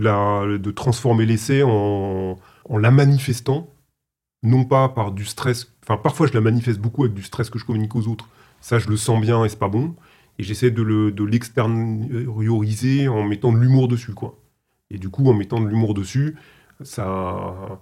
de 0.56 0.70
transformer 0.70 1.26
l'essai 1.26 1.62
en, 1.62 2.38
en 2.64 2.78
la 2.78 2.90
manifestant, 2.90 3.68
non 4.42 4.64
pas 4.64 4.88
par 4.88 5.12
du 5.12 5.26
stress, 5.26 5.74
enfin 5.84 5.98
parfois 5.98 6.26
je 6.26 6.32
la 6.32 6.40
manifeste 6.40 6.78
beaucoup 6.78 7.04
avec 7.04 7.14
du 7.14 7.22
stress 7.22 7.50
que 7.50 7.58
je 7.58 7.66
communique 7.66 7.94
aux 7.94 8.08
autres, 8.08 8.28
ça 8.62 8.78
je 8.78 8.88
le 8.88 8.96
sens 8.96 9.20
bien 9.20 9.44
et 9.44 9.50
c'est 9.50 9.58
pas 9.58 9.68
bon, 9.68 9.94
et 10.38 10.44
j'essaie 10.44 10.70
de 10.70 11.24
l'extérioriser 11.24 13.08
en 13.08 13.22
mettant 13.22 13.52
de 13.52 13.58
l'humour 13.58 13.88
dessus, 13.88 14.14
quoi. 14.14 14.38
Et 14.90 14.98
du 14.98 15.08
coup, 15.10 15.26
en 15.28 15.34
mettant 15.34 15.60
de 15.60 15.68
l'humour 15.68 15.94
dessus, 15.94 16.36
ça, 16.82 17.80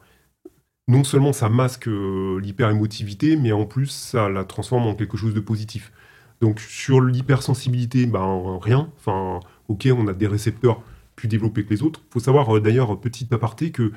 non 0.88 1.04
seulement 1.04 1.32
ça 1.32 1.48
masque 1.48 1.88
euh, 1.88 2.40
l'hyper-émotivité, 2.40 3.36
mais 3.36 3.52
en 3.52 3.66
plus, 3.66 3.88
ça 3.88 4.28
la 4.28 4.44
transforme 4.44 4.86
en 4.86 4.94
quelque 4.94 5.16
chose 5.16 5.34
de 5.34 5.40
positif. 5.40 5.92
Donc 6.40 6.60
sur 6.60 7.00
l'hypersensibilité, 7.00 8.06
ben 8.06 8.58
rien. 8.60 8.92
Enfin, 8.96 9.40
ok, 9.68 9.88
on 9.96 10.06
a 10.08 10.12
des 10.12 10.26
récepteurs 10.26 10.82
plus 11.16 11.28
développés 11.28 11.64
que 11.64 11.70
les 11.70 11.82
autres. 11.82 12.02
Il 12.08 12.12
faut 12.12 12.20
savoir 12.20 12.56
euh, 12.56 12.60
d'ailleurs, 12.60 13.00
petit 13.00 13.26
aparté, 13.32 13.72
que 13.72 13.92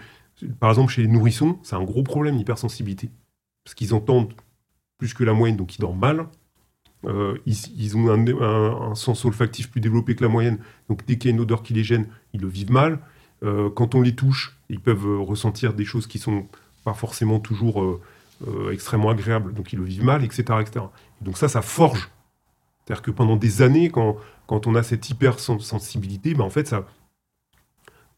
par 0.60 0.70
exemple 0.70 0.92
chez 0.92 1.02
les 1.02 1.08
nourrissons, 1.08 1.60
c'est 1.64 1.76
un 1.76 1.84
gros 1.84 2.04
problème 2.04 2.38
l'hypersensibilité. 2.38 3.10
Parce 3.64 3.76
qu'ils 3.76 3.94
entendent 3.94 4.34
plus 4.98 5.14
que 5.14 5.24
la 5.24 5.34
moyenne, 5.34 5.58
donc 5.58 5.76
ils 5.76 5.82
dorment 5.82 6.00
mal. 6.00 6.28
Euh, 7.06 7.38
ils, 7.46 7.96
ont 7.96 8.10
un, 8.10 8.96
sens 8.96 9.24
olfactif 9.24 9.72
plus 9.72 9.80
développé 9.80 10.16
que 10.16 10.24
la 10.24 10.30
moyenne, 10.30 10.58
donc 10.90 11.06
dès 11.06 11.18
qu'il 11.18 11.30
y 11.30 11.34
a 11.34 11.36
une 11.36 11.42
odeur 11.42 11.64
qui 11.64 11.74
les 11.74 11.84
gêne, 11.84 12.08
ils 12.34 12.42
le 12.42 12.48
vivent 12.48 12.72
mal. 12.72 13.00
Euh, 13.44 13.70
quand 13.70 13.96
on 13.96 14.02
les 14.02 14.16
touche, 14.16 14.58
ils 14.70 14.82
peuvent 14.82 15.08
euh, 15.08 15.18
ressentir 15.20 15.74
des 15.74 15.86
choses 15.86 16.08
qui 16.08 16.20
sont 16.20 16.48
pas 16.84 16.94
forcément 16.94 17.40
toujours 17.40 18.00
extrêmement 18.72 19.10
agréables, 19.10 19.54
donc 19.54 19.74
ils 19.74 19.80
le 19.80 19.84
vivent 19.84 20.06
mal, 20.06 20.24
etc. 20.24 20.44
etc. 20.62 20.86
donc 21.22 21.38
ça, 21.38 21.50
ça 21.50 21.62
forge. 21.62 22.10
C'est-à-dire 22.86 23.02
que 23.02 23.12
pendant 23.12 23.36
des 23.36 23.62
années, 23.62 23.90
quand, 23.90 24.16
quand 24.48 24.66
on 24.66 24.76
a 24.76 24.82
cette 24.82 25.10
hypersensibilité, 25.10 26.34
ben 26.34 26.46
en 26.46 26.50
fait, 26.50 26.66
ça, 26.66 26.88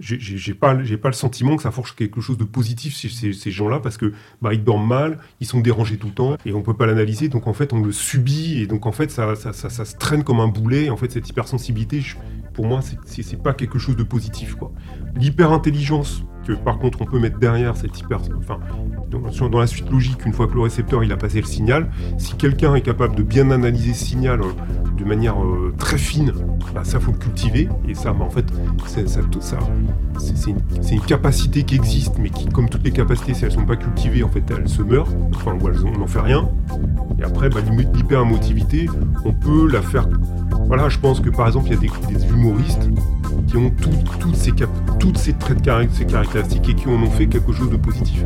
j'ai 0.02 0.54
pas, 0.54 0.84
j'ai 0.84 0.98
pas 0.98 1.10
le 1.10 1.14
sentiment 1.14 1.56
que 1.56 1.64
ça 1.64 1.72
forge 1.72 1.96
quelque 1.96 2.22
chose 2.22 2.38
de 2.38 2.44
positif 2.44 2.98
chez 2.98 3.34
ces, 3.34 3.52
gens-là 3.52 3.80
parce 3.80 3.98
que 3.98 4.14
bah, 4.42 4.54
ils 4.54 4.64
dorment 4.64 4.88
mal, 4.88 5.20
ils 5.40 5.48
sont 5.48 5.60
dérangés 5.60 5.98
tout 5.98 6.08
le 6.08 6.14
temps 6.14 6.38
et 6.46 6.54
on 6.54 6.62
peut 6.62 6.74
pas 6.74 6.86
l'analyser. 6.86 7.30
Donc 7.30 7.48
en 7.48 7.54
fait, 7.54 7.72
on 7.74 7.82
le 7.82 7.92
subit 7.92 8.62
et 8.62 8.68
donc 8.68 8.86
en 8.86 8.92
fait, 8.92 9.12
ça, 9.12 9.36
ça, 9.36 9.54
ça, 9.54 9.70
ça 9.70 9.86
se 9.86 9.96
traîne 9.98 10.24
comme 10.24 10.40
un 10.40 10.48
boulet. 10.48 10.90
En 10.90 10.98
fait, 10.98 11.12
cette 11.12 11.30
hypersensibilité, 11.30 12.02
pour 12.54 12.66
moi, 12.66 12.82
c'est 13.06 13.42
pas 13.42 13.54
quelque 13.54 13.80
chose 13.80 13.96
de 13.96 14.04
positif. 14.04 14.56
L'hyper-intelligence, 15.16 16.24
que 16.46 16.54
par 16.54 16.80
contre 16.80 17.02
on 17.02 17.06
peut 17.06 17.20
mettre 17.20 17.40
derrière 17.40 17.76
cette 17.76 17.98
hyper... 18.00 18.20
Enfin, 18.38 18.60
dans, 19.10 19.60
la 19.60 19.68
suite 19.68 19.90
logique, 19.92 20.26
une 20.26 20.34
fois 20.34 20.48
que 20.48 20.54
le 20.54 20.62
récepteur 20.62 21.04
il 21.04 21.12
a 21.12 21.18
passé 21.18 21.42
le 21.42 21.46
signal, 21.46 21.90
si 22.18 22.36
quelqu'un 22.36 22.76
est 22.76 22.82
capable 22.82 23.16
de 23.16 23.24
bien 23.24 23.52
analyser 23.52 23.94
ce 23.94 24.06
signal 24.06 24.42
euh, 24.42 24.54
de 24.98 25.04
manière 25.04 25.44
euh, 25.44 25.74
très 25.78 25.98
fine, 25.98 26.32
bah, 26.74 26.84
ça 26.84 27.00
faut 27.00 27.12
le 27.12 27.18
cultiver. 27.18 27.68
Et 27.88 27.94
ça, 27.94 28.14
bah, 28.14 28.24
en 28.24 28.30
fait, 28.30 28.46
c'est 28.88 29.02
une, 30.92 31.02
capacité 31.02 31.64
qui 31.64 31.76
existe, 31.76 32.18
mais 32.20 32.30
qui, 32.30 32.48
comme 32.48 32.70
toutes 32.70 32.84
les 32.84 32.92
capacités, 32.92 33.34
si 33.34 33.44
elles 33.44 33.52
sont 33.52 33.66
pas 33.66 33.76
cultivées, 33.76 34.24
en 34.24 34.30
fait, 34.30 34.44
elles 34.50 34.70
se 34.70 34.82
meurent. 34.82 35.10
Enfin, 35.36 35.58
on 35.62 36.00
n'en 36.00 36.08
fait 36.08 36.22
rien. 36.22 36.50
Et 37.20 37.24
après, 37.24 37.50
bah, 37.50 37.60
l'hyper-émotivité, 37.94 38.88
on 39.26 39.34
peut 39.34 39.70
la 39.70 39.82
faire 39.82 40.08
voilà, 40.72 40.88
je 40.88 41.00
pense 41.00 41.20
que 41.20 41.30
par 41.30 41.48
exemple, 41.48 41.68
il 41.68 41.74
y 41.74 41.78
a 41.78 42.18
des, 42.18 42.28
humoristes 42.28 42.90
qui 43.52 43.58
ont 43.58 43.72
toutes, 45.00 45.18
ces 45.18 45.34
traits 45.34 45.58
de 45.58 45.64
caractéristiques 46.10 46.70
et 46.70 46.74
qui 46.74 46.88
en 46.88 47.04
ont 47.04 47.10
fait 47.10 47.28
quelque 47.28 47.52
chose 47.52 47.70
de 47.70 47.76
positif. 47.76 48.24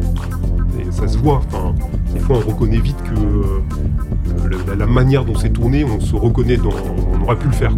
Et 0.80 0.92
ça 0.92 1.08
se 1.08 1.18
voit, 1.18 1.42
enfin, 1.48 1.74
des 2.14 2.20
fois 2.20 2.38
on 2.38 2.52
reconnaît 2.52 2.80
vite 2.80 2.98
que 3.04 3.20
euh, 3.20 4.76
la, 4.78 4.86
manière 4.86 5.26
dont 5.26 5.36
c'est 5.36 5.50
tourné, 5.50 5.84
on 5.84 6.00
se 6.00 6.16
reconnaît. 6.16 6.60
On 6.60 7.24
aurait 7.24 7.38
pu 7.38 7.48
le 7.48 7.54
faire. 7.54 7.72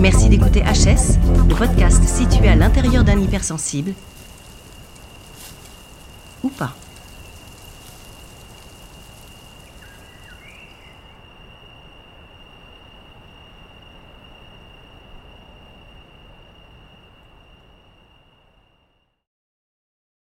Merci 0.00 0.30
d'écouter 0.30 0.62
HS, 0.62 1.18
le 1.48 1.54
podcast 1.54 2.02
situé 2.02 2.48
à 2.48 2.56
l'intérieur 2.56 3.04
d'un 3.04 3.18
hypersensible 3.20 3.92
Ou 6.42 6.48
pas. 6.48 6.74